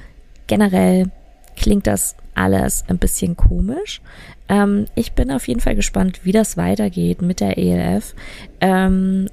generell 0.48 1.12
klingt 1.56 1.88
das 1.88 2.16
alles 2.36 2.86
ein 2.88 3.00
bisschen 3.00 3.36
komisch. 3.36 4.02
Ähm, 4.50 4.86
ich 4.96 5.14
bin 5.14 5.32
auf 5.32 5.48
jeden 5.48 5.60
Fall 5.60 5.76
gespannt, 5.76 6.22
wie 6.24 6.32
das 6.32 6.56
weitergeht 6.56 7.22
mit 7.22 7.40
der 7.40 7.58
ELF. 7.58 8.14
Ähm, 8.62 9.30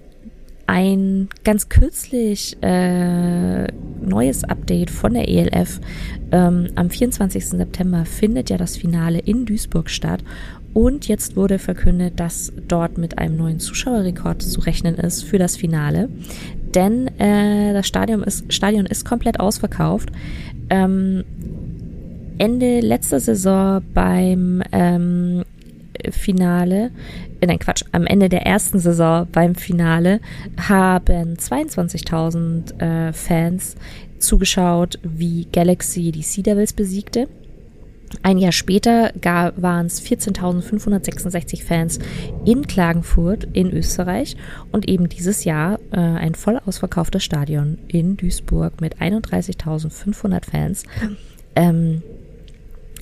ein 0.66 1.28
ganz 1.44 1.68
kürzlich 1.68 2.56
äh, 2.62 3.66
neues 4.00 4.44
Update 4.44 4.90
von 4.90 5.14
der 5.14 5.28
ELF. 5.28 5.80
Ähm, 6.33 6.68
am 6.75 6.90
24. 6.90 7.49
September 7.50 8.04
findet 8.04 8.50
ja 8.50 8.56
das 8.56 8.76
Finale 8.76 9.18
in 9.18 9.47
Duisburg 9.47 9.90
statt. 9.90 10.23
Und 10.73 11.06
jetzt 11.06 11.37
wurde 11.37 11.61
verkündet, 11.61 12.18
dass 12.18 12.52
dort 12.66 12.99
mit 12.99 13.18
einem 13.18 13.37
neuen 13.37 13.61
Zuschauerrekord 13.61 14.42
zu 14.42 14.61
rechnen 14.61 14.97
ist 14.97 15.23
für 15.23 15.38
das 15.38 15.56
Finale. 15.56 16.09
Denn 16.75 17.06
äh, 17.18 17.73
das 17.73 17.87
Stadion 17.87 18.23
ist, 18.25 18.52
Stadion 18.52 18.87
ist 18.87 19.04
komplett 19.04 19.38
ausverkauft. 19.38 20.11
Ähm, 20.71 21.25
Ende 22.38 22.80
letzter 22.80 23.21
Saison 23.21 23.80
beim 23.94 24.62
ähm, 24.73 25.44
Finale, 26.11 26.90
äh, 27.44 27.46
nein 27.46 27.59
Quatsch, 27.59 27.85
am 27.92 28.07
Ende 28.07 28.28
der 28.28 28.46
ersten 28.46 28.78
Saison 28.78 29.26
beim 29.30 29.54
Finale 29.54 30.20
haben 30.57 31.35
22.000 31.35 32.80
äh, 32.80 33.12
Fans 33.12 33.76
zugeschaut, 34.18 34.98
wie 35.02 35.46
Galaxy 35.52 36.11
die 36.11 36.22
Sea 36.22 36.42
Devils 36.42 36.72
besiegte. 36.72 37.28
Ein 38.22 38.38
Jahr 38.38 38.52
später 38.52 39.12
waren 39.57 39.87
es 39.87 40.00
14.566 40.02 41.64
Fans 41.64 41.98
in 42.44 42.66
Klagenfurt 42.66 43.48
in 43.52 43.72
Österreich 43.72 44.37
und 44.70 44.88
eben 44.88 45.09
dieses 45.09 45.44
Jahr 45.44 45.80
äh, 45.90 45.98
ein 45.98 46.37
voll 46.37 46.61
ausverkauftes 46.64 47.24
Stadion 47.24 47.78
in 47.88 48.16
Duisburg 48.16 48.80
mit 48.80 48.98
31.500 48.98 50.48
Fans. 50.48 50.85
Ähm, 51.57 52.02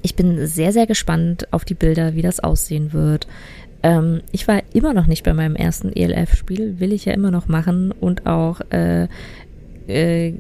ich 0.02 0.16
bin 0.16 0.46
sehr, 0.46 0.72
sehr 0.72 0.86
gespannt 0.86 1.52
auf 1.52 1.64
die 1.64 1.74
Bilder, 1.74 2.14
wie 2.14 2.22
das 2.22 2.40
aussehen 2.40 2.92
wird. 2.92 3.28
Ähm, 3.82 4.20
ich 4.30 4.46
war 4.48 4.62
immer 4.72 4.94
noch 4.94 5.06
nicht 5.06 5.24
bei 5.24 5.32
meinem 5.34 5.56
ersten 5.56 5.92
ELF-Spiel, 5.92 6.78
will 6.78 6.92
ich 6.92 7.04
ja 7.04 7.14
immer 7.14 7.30
noch 7.30 7.48
machen 7.48 7.92
und 7.92 8.26
auch 8.26 8.60
äh, 8.70 9.08
äh, 9.86 10.34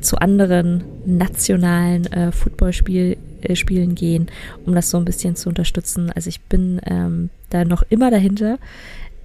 zu 0.00 0.18
anderen 0.18 0.82
nationalen 1.04 2.06
äh, 2.12 2.32
Footballspielen 2.32 3.16
äh, 3.42 3.94
gehen, 3.94 4.28
um 4.64 4.74
das 4.74 4.90
so 4.90 4.98
ein 4.98 5.04
bisschen 5.04 5.36
zu 5.36 5.48
unterstützen. 5.48 6.10
Also 6.10 6.28
ich 6.28 6.40
bin 6.40 6.80
ähm, 6.86 7.30
da 7.50 7.64
noch 7.64 7.82
immer 7.88 8.10
dahinter 8.10 8.58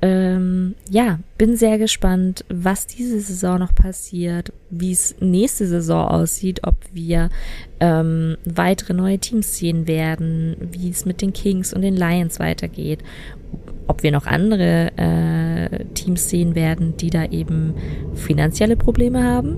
ähm, 0.01 0.75
ja, 0.89 1.19
bin 1.37 1.55
sehr 1.55 1.77
gespannt, 1.77 2.45
was 2.49 2.85
diese 2.85 3.19
Saison 3.19 3.59
noch 3.59 3.73
passiert, 3.73 4.51
wie 4.69 4.91
es 4.91 5.15
nächste 5.19 5.67
Saison 5.67 6.07
aussieht, 6.07 6.61
ob 6.63 6.75
wir 6.93 7.29
ähm, 7.79 8.37
weitere 8.45 8.93
neue 8.93 9.19
Teams 9.19 9.57
sehen 9.57 9.87
werden, 9.87 10.55
wie 10.59 10.89
es 10.89 11.05
mit 11.05 11.21
den 11.21 11.33
Kings 11.33 11.73
und 11.73 11.81
den 11.81 11.95
Lions 11.95 12.39
weitergeht, 12.39 12.99
ob 13.87 14.03
wir 14.03 14.11
noch 14.11 14.25
andere 14.25 14.91
äh, 14.97 15.85
Teams 15.93 16.29
sehen 16.29 16.55
werden, 16.55 16.97
die 16.97 17.09
da 17.09 17.25
eben 17.25 17.73
finanzielle 18.15 18.75
Probleme 18.75 19.23
haben. 19.23 19.57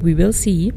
We 0.00 0.16
will 0.16 0.32
see. 0.32 0.72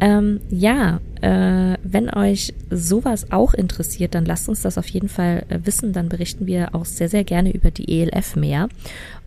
Ähm, 0.00 0.40
ja, 0.50 1.00
äh, 1.20 1.78
wenn 1.82 2.10
euch 2.10 2.52
sowas 2.70 3.30
auch 3.30 3.54
interessiert, 3.54 4.14
dann 4.14 4.24
lasst 4.24 4.48
uns 4.48 4.62
das 4.62 4.78
auf 4.78 4.88
jeden 4.88 5.08
Fall 5.08 5.44
äh, 5.48 5.60
wissen. 5.64 5.92
Dann 5.92 6.08
berichten 6.08 6.46
wir 6.46 6.74
auch 6.74 6.84
sehr, 6.84 7.08
sehr 7.08 7.24
gerne 7.24 7.52
über 7.52 7.70
die 7.70 8.00
ELF 8.00 8.36
mehr. 8.36 8.68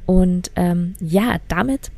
Und 0.05 0.51
ähm, 0.55 0.95
ja, 0.99 1.37
damit 1.47 1.91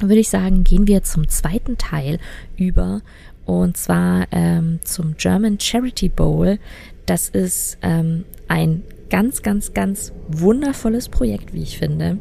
würde 0.00 0.20
ich 0.20 0.28
sagen, 0.28 0.64
gehen 0.64 0.86
wir 0.86 1.02
zum 1.02 1.28
zweiten 1.28 1.78
Teil 1.78 2.18
über. 2.56 3.02
Und 3.44 3.76
zwar 3.76 4.26
ähm, 4.32 4.80
zum 4.82 5.16
German 5.16 5.58
Charity 5.58 6.08
Bowl. 6.08 6.58
Das 7.06 7.28
ist 7.28 7.78
ähm, 7.82 8.24
ein 8.48 8.82
ganz, 9.10 9.42
ganz, 9.42 9.72
ganz 9.72 10.12
wundervolles 10.28 11.08
Projekt, 11.08 11.52
wie 11.52 11.62
ich 11.62 11.78
finde. 11.78 12.18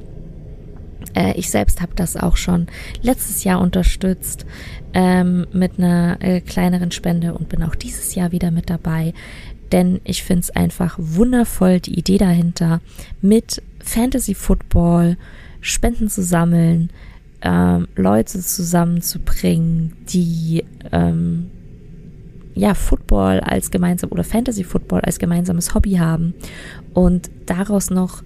Äh, 1.13 1.34
ich 1.34 1.50
selbst 1.50 1.82
habe 1.82 1.94
das 1.96 2.18
auch 2.18 2.38
schon 2.38 2.68
letztes 3.02 3.44
Jahr 3.44 3.62
unterstützt 3.62 4.46
ähm, 4.94 5.46
mit 5.52 5.78
einer 5.78 6.18
äh, 6.22 6.41
kleineren 6.41 6.91
Spende 6.91 7.34
und 7.34 7.50
bin 7.50 7.63
auch 7.63 7.76
dieses 7.76 8.15
Jahr 8.15 8.32
wieder 8.32 8.52
mit 8.52 8.70
dabei. 8.70 9.13
Denn 9.72 10.00
ich 10.04 10.24
finde 10.24 10.41
es 10.41 10.52
einfach 10.52 10.96
wundervoll, 10.98 11.80
die 11.80 11.98
Idee 11.98 12.18
dahinter, 12.18 12.82
mit 13.22 13.62
Fantasy 13.80 14.36
Football 14.36 15.18
Spenden 15.62 16.10
zu 16.10 16.22
sammeln, 16.24 16.91
ähm, 17.41 17.88
Leute 17.96 18.39
zusammenzubringen, 18.39 19.94
die 20.08 20.63
ähm, 20.91 21.50
ja 22.54 22.74
Football 22.74 23.39
als 23.41 23.72
gemeinsam 23.72 24.12
oder 24.12 24.24
Fantasy 24.24 24.63
Football 24.63 25.02
als 25.02 25.20
gemeinsames 25.20 25.74
Hobby 25.74 25.94
haben 25.94 26.34
und 26.94 27.30
daraus 27.46 27.89
noch 27.89 28.24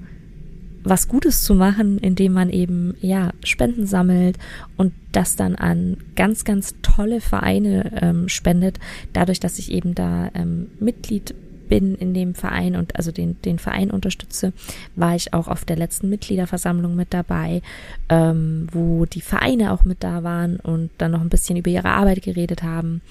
was 0.83 1.07
Gutes 1.07 1.43
zu 1.43 1.55
machen, 1.55 1.97
indem 1.97 2.33
man 2.33 2.49
eben 2.49 2.95
ja 3.01 3.31
Spenden 3.43 3.85
sammelt 3.85 4.37
und 4.77 4.93
das 5.11 5.35
dann 5.35 5.55
an 5.55 5.97
ganz, 6.15 6.43
ganz 6.45 6.75
tolle 6.81 7.21
Vereine 7.21 7.91
ähm, 8.01 8.29
spendet, 8.29 8.79
dadurch, 9.13 9.39
dass 9.39 9.59
ich 9.59 9.71
eben 9.71 9.95
da 9.95 10.29
ähm, 10.33 10.67
Mitglied 10.79 11.33
bin 11.69 11.95
in 11.95 12.13
dem 12.13 12.33
Verein 12.33 12.75
und 12.75 12.95
also 12.95 13.11
den, 13.11 13.39
den 13.43 13.59
Verein 13.59 13.91
unterstütze, 13.91 14.53
war 14.95 15.15
ich 15.15 15.33
auch 15.33 15.47
auf 15.47 15.63
der 15.63 15.77
letzten 15.77 16.09
Mitgliederversammlung 16.09 16.95
mit 16.95 17.13
dabei, 17.13 17.61
ähm, 18.09 18.67
wo 18.71 19.05
die 19.05 19.21
Vereine 19.21 19.71
auch 19.71 19.83
mit 19.83 20.03
da 20.03 20.23
waren 20.23 20.57
und 20.57 20.89
dann 20.97 21.11
noch 21.11 21.21
ein 21.21 21.29
bisschen 21.29 21.57
über 21.57 21.69
ihre 21.69 21.89
Arbeit 21.89 22.23
geredet 22.23 22.63
haben 22.63 23.01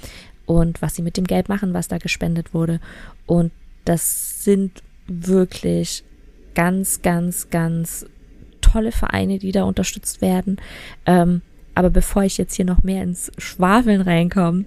und 0.44 0.82
was 0.82 0.96
sie 0.96 1.02
mit 1.02 1.16
dem 1.16 1.24
Geld 1.24 1.48
machen, 1.48 1.72
was 1.72 1.88
da 1.88 1.98
gespendet 1.98 2.52
wurde. 2.52 2.80
Und 3.26 3.52
das 3.84 4.44
sind 4.44 4.82
wirklich 5.06 6.04
ganz, 6.58 7.02
ganz, 7.02 7.50
ganz 7.50 8.04
tolle 8.60 8.90
Vereine, 8.90 9.38
die 9.38 9.52
da 9.52 9.62
unterstützt 9.62 10.20
werden. 10.20 10.56
Ähm, 11.06 11.40
aber 11.76 11.88
bevor 11.88 12.24
ich 12.24 12.36
jetzt 12.36 12.56
hier 12.56 12.64
noch 12.64 12.82
mehr 12.82 13.04
ins 13.04 13.30
Schwafeln 13.38 14.00
reinkomme, 14.00 14.64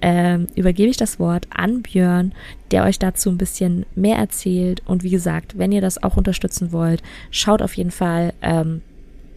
ähm, 0.00 0.46
übergebe 0.54 0.88
ich 0.88 0.96
das 0.96 1.18
Wort 1.18 1.46
an 1.50 1.82
Björn, 1.82 2.32
der 2.70 2.84
euch 2.84 2.98
dazu 2.98 3.28
ein 3.28 3.36
bisschen 3.36 3.84
mehr 3.94 4.16
erzählt. 4.16 4.80
Und 4.86 5.02
wie 5.02 5.10
gesagt, 5.10 5.58
wenn 5.58 5.70
ihr 5.70 5.82
das 5.82 6.02
auch 6.02 6.16
unterstützen 6.16 6.72
wollt, 6.72 7.02
schaut 7.30 7.60
auf 7.60 7.76
jeden 7.76 7.90
Fall 7.90 8.32
ähm, 8.40 8.80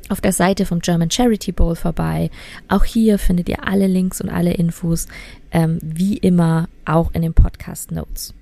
auf 0.08 0.22
der 0.22 0.32
Seite 0.32 0.66
vom 0.66 0.80
German 0.80 1.12
Charity 1.12 1.52
Bowl 1.52 1.76
vorbei. 1.76 2.32
Auch 2.70 2.86
hier 2.86 3.20
findet 3.20 3.50
ihr 3.50 3.68
alle 3.68 3.88
Links 3.88 4.22
und 4.22 4.30
alle 4.30 4.54
Infos, 4.54 5.08
ähm, 5.52 5.80
wie 5.82 6.16
immer, 6.16 6.70
auch 6.86 7.14
in 7.14 7.22
den 7.22 7.34
Podcast 7.34 7.92
Notes. 7.92 8.34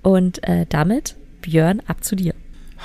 Und 0.00 0.42
äh, 0.48 0.64
damit, 0.70 1.16
Björn, 1.42 1.82
ab 1.86 2.02
zu 2.02 2.16
dir. 2.16 2.32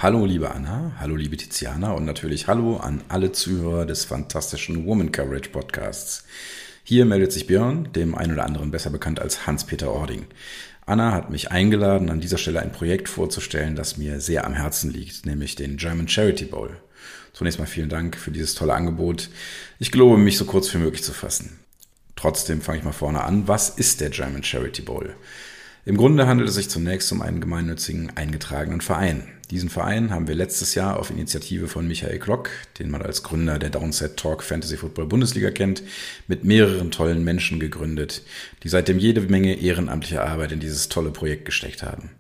Hallo 0.02 0.26
liebe 0.26 0.50
Anna, 0.50 0.94
hallo 0.98 1.18
liebe 1.18 1.36
Tiziana 1.36 1.92
und 1.92 2.06
natürlich 2.06 2.48
hallo 2.48 2.78
an 2.78 3.04
alle 3.10 3.34
Zuhörer 3.34 3.86
des 3.86 4.06
fantastischen 4.06 4.86
Woman 4.86 5.12
Coverage 5.12 5.50
Podcasts. 5.50 6.24
Hier 6.86 7.04
meldet 7.04 7.34
sich 7.34 7.48
Björn, 7.48 7.92
dem 7.92 8.16
einen 8.16 8.32
oder 8.32 8.46
anderen 8.46 8.72
besser 8.72 8.92
bekannt 8.92 9.20
als 9.20 9.46
Hans-Peter 9.46 9.92
Ording. 9.92 10.28
Anna 10.86 11.12
hat 11.12 11.32
mich 11.32 11.52
eingeladen, 11.52 12.10
an 12.10 12.22
dieser 12.22 12.38
Stelle 12.38 12.62
ein 12.62 12.72
Projekt 12.72 13.10
vorzustellen, 13.10 13.76
das 13.76 13.98
mir 13.98 14.22
sehr 14.22 14.46
am 14.46 14.54
Herzen 14.54 14.90
liegt, 14.90 15.26
nämlich 15.26 15.58
den 15.58 15.76
German 15.76 16.08
Charity 16.08 16.46
Bowl. 16.46 16.78
Zunächst 17.34 17.60
mal 17.60 17.66
vielen 17.66 17.90
Dank 17.90 18.16
für 18.16 18.32
dieses 18.32 18.56
tolle 18.56 18.76
Angebot. 18.76 19.30
Ich 19.80 19.92
gelobe, 19.92 20.18
mich 20.18 20.38
so 20.38 20.46
kurz 20.46 20.74
wie 20.74 20.78
möglich 20.78 21.04
zu 21.04 21.12
fassen. 21.12 21.60
Trotzdem 22.16 22.62
fange 22.62 22.78
ich 22.78 22.86
mal 22.86 22.94
vorne 22.94 23.26
an. 23.26 23.50
Was 23.50 23.68
ist 23.68 24.00
der 24.00 24.12
German 24.12 24.46
Charity 24.46 24.82
Bowl? 24.82 25.14
Im 25.84 25.98
Grunde 25.98 26.26
handelt 26.26 26.48
es 26.48 26.56
sich 26.56 26.70
zunächst 26.70 27.12
um 27.12 27.22
einen 27.22 27.42
gemeinnützigen 27.42 28.16
eingetragenen 28.16 28.80
Verein. 28.80 29.28
Diesen 29.52 29.70
Verein 29.70 30.12
haben 30.12 30.28
wir 30.28 30.36
letztes 30.36 30.76
Jahr 30.76 31.00
auf 31.00 31.10
Initiative 31.10 31.68
von 31.68 31.88
Michael 31.88 32.20
Klock, 32.20 32.52
den 32.78 32.92
man 32.92 33.02
als 33.02 33.24
Gründer 33.24 33.58
der 33.58 33.72
Downset 33.72 34.16
Talk 34.16 34.44
Fantasy 34.44 34.78
Football 34.78 35.08
Bundesliga 35.08 35.50
kennt, 35.50 35.82
mit 36.28 36.44
mehreren 36.44 36.92
tollen 36.92 37.24
Menschen 37.24 37.60
gegründet, 37.60 38.22
die 38.62 38.70
seitdem 38.70 39.00
jede 39.00 39.22
Menge 39.22 39.56
ehrenamtliche 39.56 40.22
Arbeit 40.22 40.52
in 40.52 40.60
dieses 40.60 40.88
tolle 40.88 41.10
Projekt 41.10 41.46
gesteckt 41.46 41.82
haben. 41.82 42.12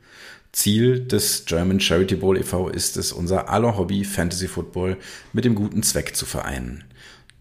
Ziel 0.54 1.02
des 1.02 1.46
German 1.46 1.80
Charity 1.80 2.15
Bowl 2.15 2.36
e.V. 2.36 2.70
ist 2.70 2.98
es, 2.98 3.12
unser 3.12 3.50
aller 3.50 3.78
Hobby 3.78 4.04
Fantasy 4.06 4.48
Football 4.48 4.98
mit 5.32 5.46
dem 5.46 5.54
guten 5.54 5.84
Zweck 5.84 6.15
zu 6.15 6.26
vereinen. 6.26 6.84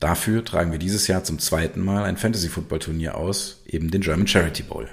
Dafür 0.00 0.44
tragen 0.44 0.70
wir 0.70 0.78
dieses 0.78 1.06
Jahr 1.06 1.24
zum 1.24 1.38
zweiten 1.38 1.80
Mal 1.80 2.04
ein 2.04 2.18
Fantasy 2.18 2.50
Football 2.50 2.80
Turnier 2.80 3.16
aus, 3.16 3.62
eben 3.66 3.90
den 3.90 4.02
German 4.02 4.26
Charity 4.26 4.64
Bowl. 4.64 4.86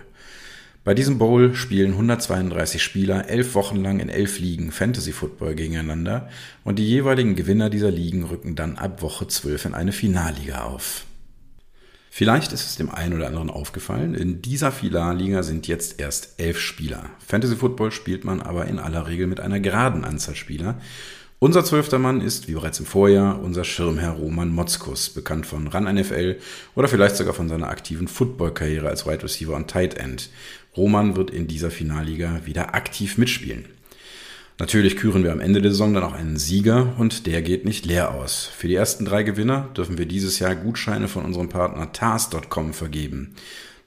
Bei 0.86 0.94
diesem 0.94 1.18
Bowl 1.18 1.56
spielen 1.56 1.94
132 1.94 2.84
Spieler 2.84 3.28
elf 3.28 3.56
Wochen 3.56 3.82
lang 3.82 4.00
in 4.00 4.08
elf 4.08 4.38
Ligen 4.38 4.72
Fantasy 4.72 5.14
Football 5.14 5.56
gegeneinander 5.56 6.30
und 6.64 6.78
die 6.78 6.88
jeweiligen 6.88 7.36
Gewinner 7.36 7.72
dieser 7.72 7.90
Ligen 7.90 8.24
rücken 8.24 8.56
dann 8.56 8.78
ab 8.78 9.02
Woche 9.02 9.28
12 9.28 9.66
in 9.66 9.74
eine 9.74 9.92
Finalliga 9.92 10.66
auf. 10.66 11.06
Vielleicht 12.12 12.54
ist 12.54 12.68
es 12.68 12.76
dem 12.76 12.92
einen 12.92 13.16
oder 13.16 13.26
anderen 13.26 13.50
aufgefallen, 13.50 14.14
in 14.14 14.44
dieser 14.44 14.72
Finalliga 14.72 15.42
sind 15.42 15.68
jetzt 15.68 16.00
erst 16.00 16.36
elf 16.40 16.60
Spieler. 16.60 17.10
Fantasy 17.18 17.56
Football 17.56 17.92
spielt 17.92 18.24
man 18.24 18.40
aber 18.40 18.66
in 18.68 18.78
aller 18.78 19.08
Regel 19.08 19.26
mit 19.26 19.40
einer 19.40 19.60
geraden 19.60 20.06
Anzahl 20.06 20.36
Spieler 20.36 20.78
unser 21.38 21.66
zwölfter 21.66 22.00
Mann 22.00 22.22
ist, 22.22 22.48
wie 22.48 22.54
bereits 22.54 22.80
im 22.80 22.86
Vorjahr, 22.86 23.42
unser 23.42 23.66
Schirmherr 23.66 24.14
Roman 24.14 24.50
Motzkus, 24.50 25.10
bekannt 25.10 25.46
von 25.46 25.68
Run 25.68 25.84
NFL 25.84 26.38
oder 26.76 26.88
vielleicht 26.88 27.18
sogar 27.18 27.34
von 27.34 27.50
seiner 27.50 27.68
aktiven 27.68 28.08
Football-Karriere 28.08 28.88
als 28.88 29.06
Wide 29.06 29.22
Receiver 29.22 29.54
und 29.54 29.70
Tight 29.70 29.96
End. 29.96 30.30
Roman 30.76 31.16
wird 31.16 31.32
in 31.32 31.48
dieser 31.48 31.72
Finalliga 31.72 32.42
wieder 32.46 32.76
aktiv 32.76 33.18
mitspielen. 33.18 33.66
Natürlich 34.58 34.96
küren 34.96 35.24
wir 35.26 35.34
am 35.34 35.42
Ende 35.42 35.62
der 35.62 35.72
Saison 35.72 35.94
dann 35.94 36.04
auch 36.04 36.14
einen 36.14 36.38
Sieger 36.38 36.96
und 36.98 37.28
der 37.28 37.42
geht 37.42 37.66
nicht 37.66 37.86
leer 37.86 38.14
aus. 38.14 38.50
Für 38.56 38.70
die 38.70 38.76
ersten 38.76 39.04
drei 39.04 39.24
Gewinner 39.24 39.70
dürfen 39.76 39.98
wir 39.98 40.06
dieses 40.06 40.40
Jahr 40.40 40.56
Gutscheine 40.56 41.10
von 41.10 41.26
unserem 41.26 41.50
Partner 41.50 41.92
TAS.com 41.92 42.74
vergeben. 42.74 43.36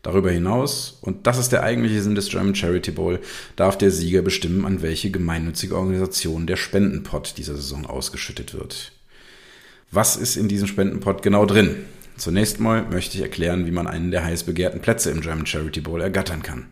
Darüber 0.02 0.30
hinaus, 0.30 0.98
und 1.00 1.26
das 1.26 1.38
ist 1.38 1.52
der 1.52 1.62
eigentliche 1.62 2.02
Sinn 2.02 2.14
des 2.14 2.28
German 2.28 2.54
Charity 2.54 2.90
Bowl, 2.90 3.18
darf 3.56 3.78
der 3.78 3.90
Sieger 3.90 4.22
bestimmen, 4.22 4.64
an 4.64 4.82
welche 4.82 5.10
gemeinnützige 5.10 5.74
Organisation 5.74 6.46
der 6.46 6.56
Spendenpot 6.56 7.34
dieser 7.38 7.56
Saison 7.56 7.86
ausgeschüttet 7.86 8.54
wird. 8.54 8.92
Was 9.90 10.16
ist 10.16 10.36
in 10.36 10.48
diesem 10.48 10.68
Spendenpot 10.68 11.22
genau 11.22 11.46
drin? 11.46 11.76
Zunächst 12.18 12.58
mal 12.58 12.84
möchte 12.90 13.16
ich 13.16 13.22
erklären, 13.22 13.66
wie 13.66 13.70
man 13.70 13.86
einen 13.86 14.10
der 14.10 14.24
heiß 14.24 14.42
begehrten 14.42 14.80
Plätze 14.80 15.10
im 15.10 15.20
German 15.20 15.46
Charity 15.46 15.80
Bowl 15.80 16.00
ergattern 16.00 16.42
kann. 16.42 16.66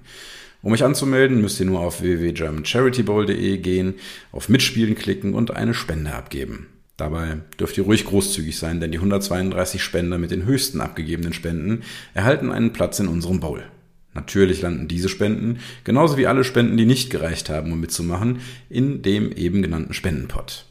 Um 0.61 0.73
mich 0.73 0.83
anzumelden, 0.83 1.41
müsst 1.41 1.61
ihr 1.61 1.67
nur 1.67 1.81
auf 1.81 2.03
www.germancharitybowl.de 2.03 3.59
gehen, 3.59 3.95
auf 4.33 4.49
Mitspielen 4.49 4.97
klicken 4.97 5.35
und 5.35 5.53
eine 5.53 5.75
Spende 5.75 6.13
abgeben. 6.13 6.67
Dabei 6.97 7.39
dürft 7.61 7.79
ihr 7.79 7.85
ruhig 7.85 8.07
großzügig 8.07 8.59
sein, 8.59 8.81
denn 8.81 8.91
die 8.91 8.99
132 8.99 9.83
Spender 9.83 10.19
mit 10.19 10.33
den 10.33 10.45
höchsten 10.45 10.81
abgegebenen 10.81 11.33
Spenden 11.33 11.83
erhalten 12.15 12.51
einen 12.51 12.73
Platz 12.73 12.99
in 12.99 13.07
unserem 13.07 13.39
Bowl. 13.39 13.63
Natürlich 14.15 14.63
landen 14.63 14.89
diese 14.89 15.11
Spenden, 15.11 15.61
genauso 15.85 16.17
wie 16.17 16.27
alle 16.27 16.43
Spenden, 16.43 16.77
die 16.77 16.87
nicht 16.87 17.11
gereicht 17.11 17.51
haben, 17.51 17.71
um 17.71 17.79
mitzumachen, 17.79 18.41
in 18.69 19.03
dem 19.03 19.31
eben 19.31 19.63
genannten 19.63 19.93
Spendenpot. 19.93 20.65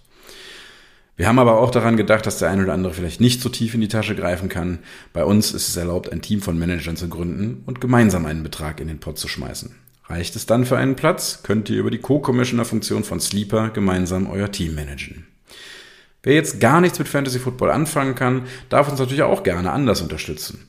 Wir 1.17 1.27
haben 1.27 1.39
aber 1.39 1.59
auch 1.59 1.71
daran 1.71 1.95
gedacht, 1.95 2.25
dass 2.25 2.39
der 2.39 2.49
eine 2.49 2.63
oder 2.63 2.73
andere 2.73 2.93
vielleicht 2.93 3.21
nicht 3.21 3.41
so 3.41 3.47
tief 3.47 3.73
in 3.73 3.81
die 3.81 3.87
Tasche 3.87 4.15
greifen 4.15 4.49
kann. 4.49 4.79
Bei 5.13 5.23
uns 5.23 5.53
ist 5.53 5.69
es 5.69 5.77
erlaubt, 5.77 6.11
ein 6.11 6.21
Team 6.21 6.41
von 6.41 6.59
Managern 6.59 6.97
zu 6.97 7.07
gründen 7.07 7.63
und 7.65 7.79
gemeinsam 7.79 8.25
einen 8.25 8.43
Betrag 8.43 8.81
in 8.81 8.89
den 8.89 8.99
Pot 8.99 9.17
zu 9.17 9.29
schmeißen. 9.29 9.75
Reicht 10.07 10.35
es 10.35 10.45
dann 10.45 10.65
für 10.65 10.77
einen 10.77 10.95
Platz, 10.95 11.41
könnt 11.41 11.69
ihr 11.69 11.79
über 11.79 11.89
die 11.89 11.99
Co-Commissioner-Funktion 11.99 13.03
von 13.03 13.19
Sleeper 13.19 13.69
gemeinsam 13.69 14.29
euer 14.29 14.51
Team 14.51 14.75
managen. 14.75 15.25
Wer 16.21 16.35
jetzt 16.35 16.59
gar 16.59 16.81
nichts 16.81 16.99
mit 16.99 17.07
Fantasy 17.07 17.39
Football 17.39 17.71
anfangen 17.71 18.15
kann, 18.15 18.43
darf 18.69 18.89
uns 18.89 18.99
natürlich 18.99 19.23
auch 19.23 19.43
gerne 19.43 19.71
anders 19.71 20.01
unterstützen. 20.01 20.67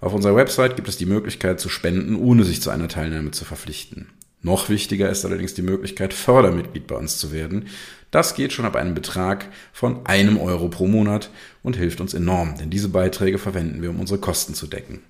Auf 0.00 0.12
unserer 0.12 0.36
Website 0.36 0.76
gibt 0.76 0.88
es 0.88 0.98
die 0.98 1.06
Möglichkeit 1.06 1.58
zu 1.58 1.68
spenden, 1.68 2.16
ohne 2.16 2.44
sich 2.44 2.60
zu 2.60 2.70
einer 2.70 2.88
Teilnahme 2.88 3.30
zu 3.30 3.44
verpflichten. 3.44 4.08
Noch 4.42 4.68
wichtiger 4.68 5.10
ist 5.10 5.24
allerdings 5.24 5.54
die 5.54 5.62
Möglichkeit, 5.62 6.12
Fördermitglied 6.12 6.86
bei 6.86 6.94
uns 6.96 7.18
zu 7.18 7.32
werden. 7.32 7.66
Das 8.10 8.34
geht 8.34 8.52
schon 8.52 8.64
ab 8.64 8.76
einem 8.76 8.94
Betrag 8.94 9.46
von 9.72 10.06
einem 10.06 10.38
Euro 10.38 10.68
pro 10.68 10.86
Monat 10.86 11.30
und 11.62 11.76
hilft 11.76 12.00
uns 12.00 12.14
enorm, 12.14 12.56
denn 12.58 12.70
diese 12.70 12.88
Beiträge 12.88 13.38
verwenden 13.38 13.82
wir, 13.82 13.90
um 13.90 14.00
unsere 14.00 14.20
Kosten 14.20 14.54
zu 14.54 14.66
decken. 14.66 15.02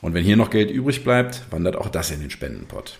Und 0.00 0.14
wenn 0.14 0.24
hier 0.24 0.36
noch 0.36 0.50
Geld 0.50 0.70
übrig 0.70 1.02
bleibt, 1.02 1.42
wandert 1.50 1.76
auch 1.76 1.88
das 1.88 2.10
in 2.10 2.20
den 2.20 2.30
Spendenpot. 2.30 2.98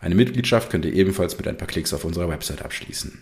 Eine 0.00 0.14
Mitgliedschaft 0.14 0.70
könnt 0.70 0.86
ihr 0.86 0.94
ebenfalls 0.94 1.36
mit 1.36 1.46
ein 1.46 1.58
paar 1.58 1.68
Klicks 1.68 1.92
auf 1.92 2.04
unserer 2.04 2.30
Website 2.30 2.62
abschließen. 2.62 3.20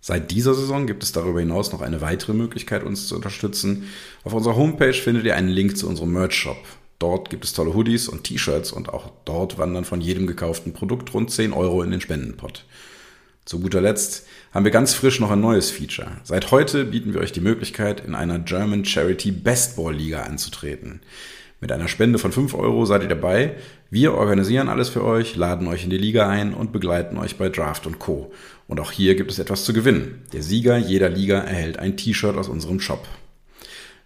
Seit 0.00 0.30
dieser 0.30 0.54
Saison 0.54 0.86
gibt 0.86 1.02
es 1.02 1.12
darüber 1.12 1.40
hinaus 1.40 1.72
noch 1.72 1.80
eine 1.80 2.00
weitere 2.00 2.34
Möglichkeit, 2.34 2.84
uns 2.84 3.08
zu 3.08 3.16
unterstützen. 3.16 3.88
Auf 4.22 4.34
unserer 4.34 4.54
Homepage 4.54 4.92
findet 4.92 5.24
ihr 5.24 5.34
einen 5.34 5.48
Link 5.48 5.76
zu 5.76 5.88
unserem 5.88 6.12
Merch-Shop. 6.12 6.58
Dort 6.98 7.30
gibt 7.30 7.44
es 7.44 7.54
tolle 7.54 7.74
Hoodies 7.74 8.08
und 8.08 8.24
T-Shirts 8.24 8.70
und 8.70 8.90
auch 8.90 9.10
dort 9.24 9.58
wandern 9.58 9.84
von 9.84 10.00
jedem 10.00 10.26
gekauften 10.26 10.74
Produkt 10.74 11.12
rund 11.12 11.30
10 11.30 11.52
Euro 11.52 11.82
in 11.82 11.90
den 11.90 12.00
Spendenpot. 12.00 12.64
Zu 13.44 13.60
guter 13.60 13.82
Letzt 13.82 14.26
haben 14.52 14.64
wir 14.64 14.72
ganz 14.72 14.94
frisch 14.94 15.20
noch 15.20 15.30
ein 15.30 15.40
neues 15.42 15.70
Feature. 15.70 16.12
Seit 16.22 16.50
heute 16.50 16.86
bieten 16.86 17.12
wir 17.12 17.20
euch 17.20 17.32
die 17.32 17.42
Möglichkeit, 17.42 18.02
in 18.02 18.14
einer 18.14 18.38
German 18.38 18.86
Charity 18.86 19.32
Bestball 19.32 19.94
Liga 19.94 20.22
anzutreten. 20.22 21.00
Mit 21.60 21.70
einer 21.70 21.88
Spende 21.88 22.18
von 22.18 22.32
5 22.32 22.54
Euro 22.54 22.86
seid 22.86 23.02
ihr 23.02 23.08
dabei. 23.08 23.56
Wir 23.90 24.14
organisieren 24.14 24.70
alles 24.70 24.88
für 24.88 25.04
euch, 25.04 25.36
laden 25.36 25.66
euch 25.66 25.84
in 25.84 25.90
die 25.90 25.98
Liga 25.98 26.26
ein 26.26 26.54
und 26.54 26.72
begleiten 26.72 27.18
euch 27.18 27.36
bei 27.36 27.50
Draft 27.50 27.86
und 27.86 27.98
Co. 27.98 28.32
Und 28.66 28.80
auch 28.80 28.92
hier 28.92 29.14
gibt 29.14 29.30
es 29.30 29.38
etwas 29.38 29.64
zu 29.64 29.74
gewinnen. 29.74 30.22
Der 30.32 30.42
Sieger 30.42 30.78
jeder 30.78 31.10
Liga 31.10 31.38
erhält 31.38 31.78
ein 31.78 31.98
T-Shirt 31.98 32.38
aus 32.38 32.48
unserem 32.48 32.80
Shop. 32.80 33.06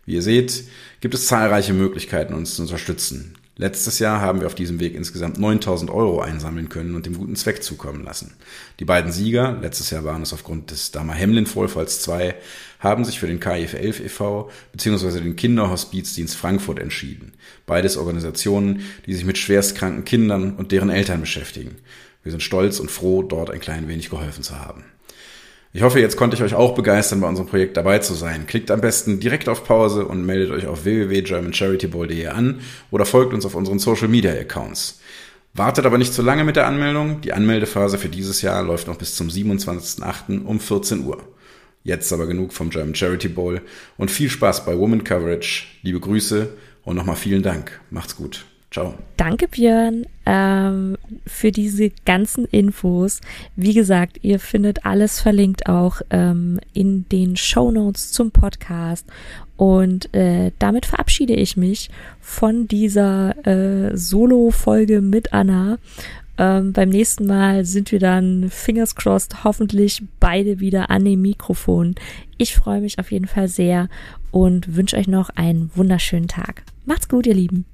Wie 0.05 0.14
ihr 0.14 0.22
seht, 0.22 0.64
gibt 1.01 1.14
es 1.14 1.27
zahlreiche 1.27 1.74
Möglichkeiten, 1.74 2.35
uns 2.35 2.57
zu 2.57 2.62
unterstützen. 2.62 3.38
Letztes 3.60 3.98
Jahr 3.98 4.20
haben 4.20 4.38
wir 4.38 4.46
auf 4.46 4.54
diesem 4.54 4.78
Weg 4.78 4.94
insgesamt 4.94 5.36
9000 5.36 5.90
Euro 5.90 6.20
einsammeln 6.20 6.68
können 6.68 6.94
und 6.94 7.06
dem 7.06 7.18
guten 7.18 7.34
Zweck 7.34 7.64
zukommen 7.64 8.04
lassen. 8.04 8.34
Die 8.78 8.84
beiden 8.84 9.10
Sieger, 9.10 9.58
letztes 9.60 9.90
Jahr 9.90 10.04
waren 10.04 10.22
es 10.22 10.32
aufgrund 10.32 10.70
des 10.70 10.92
Dama 10.92 11.12
Hemlin 11.12 11.44
Vorfalls 11.44 12.00
zwei, 12.00 12.36
haben 12.78 13.04
sich 13.04 13.18
für 13.18 13.26
den 13.26 13.40
KIF 13.40 13.74
11 13.74 13.98
e.V. 13.98 14.48
bzw. 14.70 15.20
den 15.20 15.34
Kinderhospizdienst 15.34 16.36
Frankfurt 16.36 16.78
entschieden. 16.78 17.32
Beides 17.66 17.96
Organisationen, 17.96 18.82
die 19.06 19.14
sich 19.14 19.24
mit 19.24 19.38
schwerstkranken 19.38 20.04
Kindern 20.04 20.54
und 20.54 20.70
deren 20.70 20.88
Eltern 20.88 21.20
beschäftigen. 21.20 21.78
Wir 22.22 22.30
sind 22.30 22.44
stolz 22.44 22.78
und 22.78 22.92
froh, 22.92 23.24
dort 23.24 23.50
ein 23.50 23.58
klein 23.58 23.88
wenig 23.88 24.08
geholfen 24.08 24.44
zu 24.44 24.56
haben. 24.56 24.84
Ich 25.72 25.83
hoffe, 25.83 26.00
jetzt 26.00 26.16
konnte 26.16 26.35
ich 26.35 26.42
euch 26.42 26.54
auch 26.54 26.74
begeistern, 26.74 27.20
bei 27.20 27.28
unserem 27.28 27.46
Projekt 27.46 27.76
dabei 27.76 27.98
zu 27.98 28.14
sein. 28.14 28.46
Klickt 28.46 28.70
am 28.70 28.81
besten 28.81 29.20
direkt 29.20 29.50
auf 29.50 29.64
Pause 29.64 30.07
und 30.07 30.24
meldet 30.24 30.50
euch 30.50 30.66
auf 30.66 30.85
www.germancharitybowl.de 30.85 32.26
an 32.28 32.61
oder 32.90 33.04
folgt 33.04 33.35
uns 33.35 33.44
auf 33.44 33.54
unseren 33.54 33.78
Social 33.78 34.09
Media 34.09 34.33
Accounts. 34.33 35.00
Wartet 35.52 35.85
aber 35.85 35.98
nicht 35.98 36.14
zu 36.14 36.22
lange 36.22 36.44
mit 36.44 36.57
der 36.57 36.66
Anmeldung. 36.66 37.20
Die 37.20 37.35
Anmeldephase 37.35 37.98
für 37.98 38.09
dieses 38.09 38.40
Jahr 38.40 38.62
läuft 38.62 38.87
noch 38.87 38.96
bis 38.96 39.14
zum 39.14 39.28
27.08. 39.28 40.44
um 40.44 40.59
14 40.59 41.04
Uhr. 41.04 41.18
Jetzt 41.85 42.12
aber 42.12 42.26
genug 42.26 42.52
vom 42.52 42.70
German 42.70 42.94
Charity 42.94 43.28
Bowl 43.28 43.61
und 43.98 44.11
viel 44.11 44.31
Spaß 44.31 44.64
bei 44.64 44.76
Woman 44.78 45.04
Coverage. 45.04 45.64
Liebe 45.83 46.00
Grüße 46.00 46.48
und 46.85 46.96
nochmal 46.96 47.16
vielen 47.16 47.42
Dank. 47.42 47.78
Macht's 47.90 48.16
gut. 48.16 48.46
Ciao. 48.70 48.94
Danke, 49.16 49.48
Björn, 49.48 50.04
ähm, 50.26 50.98
für 51.26 51.52
diese 51.52 51.90
ganzen 52.04 52.44
Infos. 52.44 53.20
Wie 53.57 53.72
gesagt, 53.72 54.18
ihr 54.22 54.38
findet 54.38 54.85
alles 54.85 55.20
verlinkt 55.20 55.68
auch 55.68 56.02
ähm, 56.11 56.61
in 56.74 57.09
den 57.09 57.37
Show 57.37 57.70
Notes 57.70 58.12
zum 58.12 58.31
Podcast. 58.31 59.07
Und 59.57 60.14
äh, 60.14 60.52
damit 60.59 60.87
verabschiede 60.87 61.35
ich 61.35 61.57
mich 61.57 61.90
von 62.20 62.68
dieser 62.68 63.35
äh, 63.46 63.96
Solo-Folge 63.96 65.00
mit 65.00 65.33
Anna. 65.33 65.78
Ähm, 66.37 66.72
beim 66.72 66.90
nächsten 66.90 67.26
Mal 67.26 67.64
sind 67.64 67.90
wir 67.90 67.98
dann, 67.98 68.50
fingers 68.50 68.94
crossed, 68.94 69.42
hoffentlich 69.44 70.02
beide 70.20 70.61
wieder 70.61 70.90
an 70.90 71.04
dem 71.04 71.22
Mikrofon. 71.22 71.96
Ich 72.37 72.54
freue 72.54 72.83
mich 72.83 72.98
auf 73.00 73.11
jeden 73.11 73.26
Fall 73.26 73.48
sehr 73.48 73.88
und 74.31 74.76
wünsche 74.76 74.96
euch 74.96 75.09
noch 75.09 75.31
einen 75.31 75.70
wunderschönen 75.74 76.28
Tag. 76.28 76.62
Macht's 76.85 77.09
gut, 77.09 77.26
ihr 77.26 77.35
Lieben. 77.35 77.64